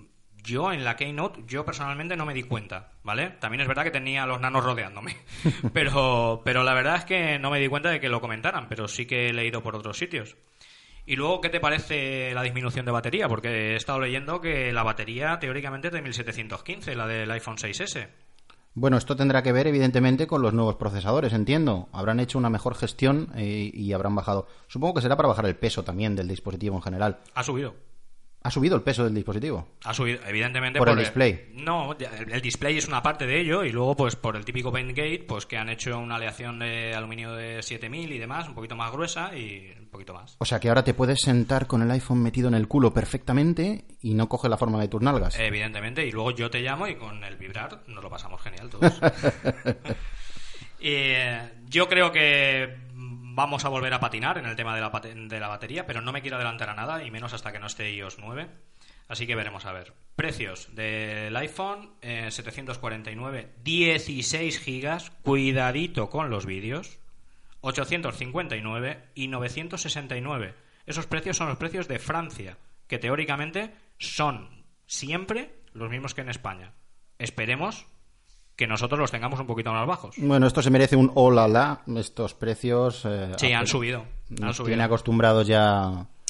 yo 0.48 0.72
en 0.72 0.82
la 0.82 0.96
Keynote, 0.96 1.42
yo 1.46 1.64
personalmente 1.64 2.16
no 2.16 2.24
me 2.24 2.34
di 2.34 2.42
cuenta, 2.42 2.92
¿vale? 3.04 3.30
También 3.38 3.60
es 3.60 3.68
verdad 3.68 3.84
que 3.84 3.90
tenía 3.90 4.26
los 4.26 4.40
nanos 4.40 4.64
rodeándome, 4.64 5.16
pero, 5.72 6.40
pero 6.44 6.62
la 6.62 6.74
verdad 6.74 6.96
es 6.96 7.04
que 7.04 7.38
no 7.38 7.50
me 7.50 7.60
di 7.60 7.68
cuenta 7.68 7.90
de 7.90 8.00
que 8.00 8.08
lo 8.08 8.20
comentaran, 8.20 8.68
pero 8.68 8.88
sí 8.88 9.06
que 9.06 9.28
he 9.28 9.32
leído 9.32 9.62
por 9.62 9.76
otros 9.76 9.98
sitios. 9.98 10.36
Y 11.04 11.16
luego, 11.16 11.40
¿qué 11.40 11.48
te 11.48 11.60
parece 11.60 12.34
la 12.34 12.42
disminución 12.42 12.84
de 12.84 12.92
batería? 12.92 13.28
Porque 13.28 13.72
he 13.72 13.76
estado 13.76 14.00
leyendo 14.00 14.40
que 14.40 14.72
la 14.72 14.82
batería 14.82 15.38
teóricamente 15.38 15.88
es 15.88 15.94
de 15.94 16.02
1715, 16.02 16.94
la 16.94 17.06
del 17.06 17.30
iPhone 17.30 17.56
6S. 17.56 18.08
Bueno, 18.74 18.96
esto 18.96 19.16
tendrá 19.16 19.42
que 19.42 19.52
ver 19.52 19.66
evidentemente 19.66 20.26
con 20.26 20.42
los 20.42 20.52
nuevos 20.52 20.76
procesadores, 20.76 21.32
entiendo. 21.32 21.88
Habrán 21.92 22.20
hecho 22.20 22.38
una 22.38 22.50
mejor 22.50 22.74
gestión 22.74 23.32
eh, 23.34 23.70
y 23.72 23.92
habrán 23.92 24.14
bajado. 24.14 24.46
Supongo 24.68 24.94
que 24.94 25.00
será 25.00 25.16
para 25.16 25.28
bajar 25.28 25.46
el 25.46 25.56
peso 25.56 25.82
también 25.82 26.14
del 26.14 26.28
dispositivo 26.28 26.76
en 26.76 26.82
general. 26.82 27.18
Ha 27.34 27.42
subido. 27.42 27.74
¿Ha 28.42 28.50
subido 28.50 28.76
el 28.76 28.82
peso 28.82 29.04
del 29.04 29.14
dispositivo? 29.14 29.68
Ha 29.84 29.92
subido, 29.92 30.20
evidentemente. 30.26 30.78
Por 30.78 30.88
el 30.88 30.98
display. 30.98 31.50
No, 31.54 31.92
el, 31.92 32.32
el 32.32 32.40
display 32.40 32.78
es 32.78 32.86
una 32.86 33.02
parte 33.02 33.26
de 33.26 33.40
ello 33.40 33.64
y 33.64 33.72
luego, 33.72 33.96
pues 33.96 34.16
por 34.16 34.36
el 34.36 34.44
típico 34.44 34.72
paint 34.72 34.90
gate, 34.90 35.24
pues 35.26 35.44
que 35.44 35.56
han 35.56 35.68
hecho 35.68 35.98
una 35.98 36.16
aleación 36.16 36.58
de 36.60 36.94
aluminio 36.94 37.32
de 37.32 37.62
7000 37.62 38.12
y 38.12 38.18
demás, 38.18 38.48
un 38.48 38.54
poquito 38.54 38.76
más 38.76 38.92
gruesa 38.92 39.36
y 39.36 39.74
un 39.78 39.88
poquito 39.88 40.14
más. 40.14 40.36
O 40.38 40.44
sea 40.44 40.60
que 40.60 40.68
ahora 40.68 40.84
te 40.84 40.94
puedes 40.94 41.20
sentar 41.20 41.66
con 41.66 41.82
el 41.82 41.90
iPhone 41.90 42.22
metido 42.22 42.48
en 42.48 42.54
el 42.54 42.68
culo 42.68 42.92
perfectamente 42.94 43.84
y 44.00 44.14
no 44.14 44.28
coge 44.28 44.48
la 44.48 44.56
forma 44.56 44.80
de 44.80 44.88
tus 44.88 45.02
nalgas. 45.02 45.38
Evidentemente, 45.38 46.06
y 46.06 46.12
luego 46.12 46.30
yo 46.30 46.50
te 46.50 46.60
llamo 46.60 46.86
y 46.86 46.94
con 46.94 47.22
el 47.24 47.36
vibrar 47.36 47.82
nos 47.88 48.02
lo 48.02 48.08
pasamos 48.08 48.40
genial 48.40 48.70
todos. 48.70 48.92
y, 50.78 50.88
eh, 50.88 51.50
yo 51.68 51.88
creo 51.88 52.12
que 52.12 52.87
vamos 53.38 53.64
a 53.64 53.68
volver 53.68 53.94
a 53.94 54.00
patinar 54.00 54.36
en 54.36 54.46
el 54.46 54.56
tema 54.56 54.74
de 54.74 54.80
la, 54.80 54.90
de 54.90 55.38
la 55.38 55.46
batería, 55.46 55.86
pero 55.86 56.00
no 56.00 56.12
me 56.12 56.22
quiero 56.22 56.34
adelantar 56.36 56.70
a 56.70 56.74
nada, 56.74 57.04
y 57.04 57.10
menos 57.12 57.34
hasta 57.34 57.52
que 57.52 57.60
no 57.60 57.68
esté 57.68 57.88
iOS 57.92 58.18
9. 58.18 58.48
Así 59.06 59.28
que 59.28 59.36
veremos 59.36 59.64
a 59.64 59.70
ver. 59.70 59.94
Precios 60.16 60.74
del 60.74 61.36
iPhone, 61.36 61.92
eh, 62.02 62.32
749, 62.32 63.54
16 63.62 64.58
gigas, 64.58 65.10
cuidadito 65.22 66.10
con 66.10 66.30
los 66.30 66.46
vídeos, 66.46 66.98
859 67.60 69.04
y 69.14 69.28
969. 69.28 70.54
Esos 70.86 71.06
precios 71.06 71.36
son 71.36 71.48
los 71.48 71.58
precios 71.58 71.86
de 71.86 72.00
Francia, 72.00 72.58
que 72.88 72.98
teóricamente 72.98 73.72
son 73.98 74.64
siempre 74.86 75.54
los 75.74 75.90
mismos 75.90 76.14
que 76.14 76.22
en 76.22 76.30
España. 76.30 76.72
Esperemos 77.20 77.86
que 78.58 78.66
nosotros 78.66 78.98
los 78.98 79.10
tengamos 79.12 79.38
un 79.38 79.46
poquito 79.46 79.72
más 79.72 79.86
bajos. 79.86 80.16
Bueno, 80.18 80.48
esto 80.48 80.60
se 80.62 80.70
merece 80.70 80.96
un 80.96 81.12
hola 81.14 81.46
la. 81.46 81.80
Estos 81.96 82.34
precios. 82.34 83.04
eh, 83.06 83.32
Sí, 83.38 83.52
han 83.52 83.68
subido. 83.68 84.00
Han 84.30 84.46
Nos 84.46 84.56
subido. 84.56 84.70
tiene 84.70 84.82
acostumbrados 84.82 85.46
ya. 85.46 85.84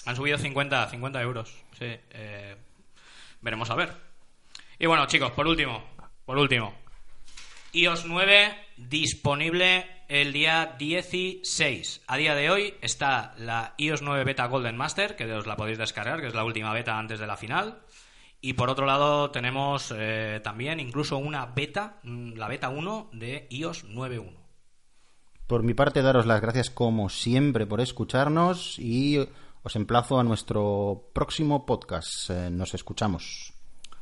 Han 0.05 0.15
subido 0.17 0.37
50, 0.37 0.89
50 0.91 1.23
euros. 1.23 1.57
Sí. 1.79 1.87
eh, 2.11 2.55
veremos 3.41 3.71
a 3.71 3.75
ver. 3.77 3.95
Y 4.79 4.85
bueno, 4.87 5.07
chicos, 5.07 5.33
por 5.33 5.47
último. 5.47 5.83
Por 6.27 6.37
último. 6.37 6.75
iOS 7.73 8.05
9 8.05 8.55
disponible 8.77 9.87
el 10.09 10.33
día 10.33 10.75
16. 10.79 12.03
A 12.07 12.17
día 12.19 12.35
de 12.35 12.51
hoy 12.51 12.75
está 12.83 13.33
la 13.39 13.73
iOS 13.79 14.03
9 14.03 14.25
Beta 14.25 14.45
Golden 14.47 14.77
Master, 14.77 15.17
que 15.17 15.25
os 15.33 15.47
la 15.47 15.57
podéis 15.57 15.79
descargar, 15.79 16.21
que 16.21 16.27
es 16.27 16.35
la 16.35 16.45
última 16.45 16.73
beta 16.75 16.99
antes 16.99 17.19
de 17.21 17.27
la 17.27 17.37
final. 17.39 17.79
Y 18.41 18.53
por 18.53 18.71
otro 18.71 18.87
lado 18.87 19.31
tenemos 19.31 19.93
eh, 19.97 20.41
también 20.45 20.79
incluso 20.81 21.19
una 21.19 21.47
beta, 21.47 21.99
mm, 22.05 22.35
la 22.35 22.49
beta 22.49 22.69
1 22.69 23.11
de 23.13 23.47
iOS 23.51 23.85
9.1. 23.87 24.49
Por 25.47 25.63
mi 25.63 25.75
parte, 25.75 26.03
daros 26.03 26.27
las 26.27 26.41
gracias 26.41 26.71
como 26.71 27.09
siempre 27.09 27.67
por 27.67 27.81
escucharnos 27.81 28.79
y 28.79 29.19
os 29.63 29.77
emplazo 29.77 30.21
a 30.21 30.25
nuestro 30.25 31.11
próximo 31.15 31.67
podcast. 31.67 32.31
Eh, 32.31 32.51
nos 32.51 32.75
escuchamos. 32.75 33.55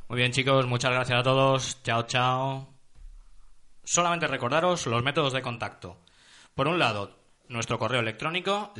Muy 0.09 0.17
bien, 0.17 0.31
chicos, 0.31 0.67
muchas 0.67 0.91
gracias 0.91 1.19
a 1.19 1.23
todos. 1.23 1.81
Chao, 1.83 2.03
chao. 2.03 2.73
Solamente 3.83 4.27
recordaros 4.27 4.85
los 4.87 5.03
métodos 5.03 5.33
de 5.33 5.41
contacto. 5.41 5.97
Por 6.53 6.67
un 6.67 6.79
lado, 6.79 7.17
nuestro 7.47 7.79
correo 7.79 8.01
electrónico 8.01 8.71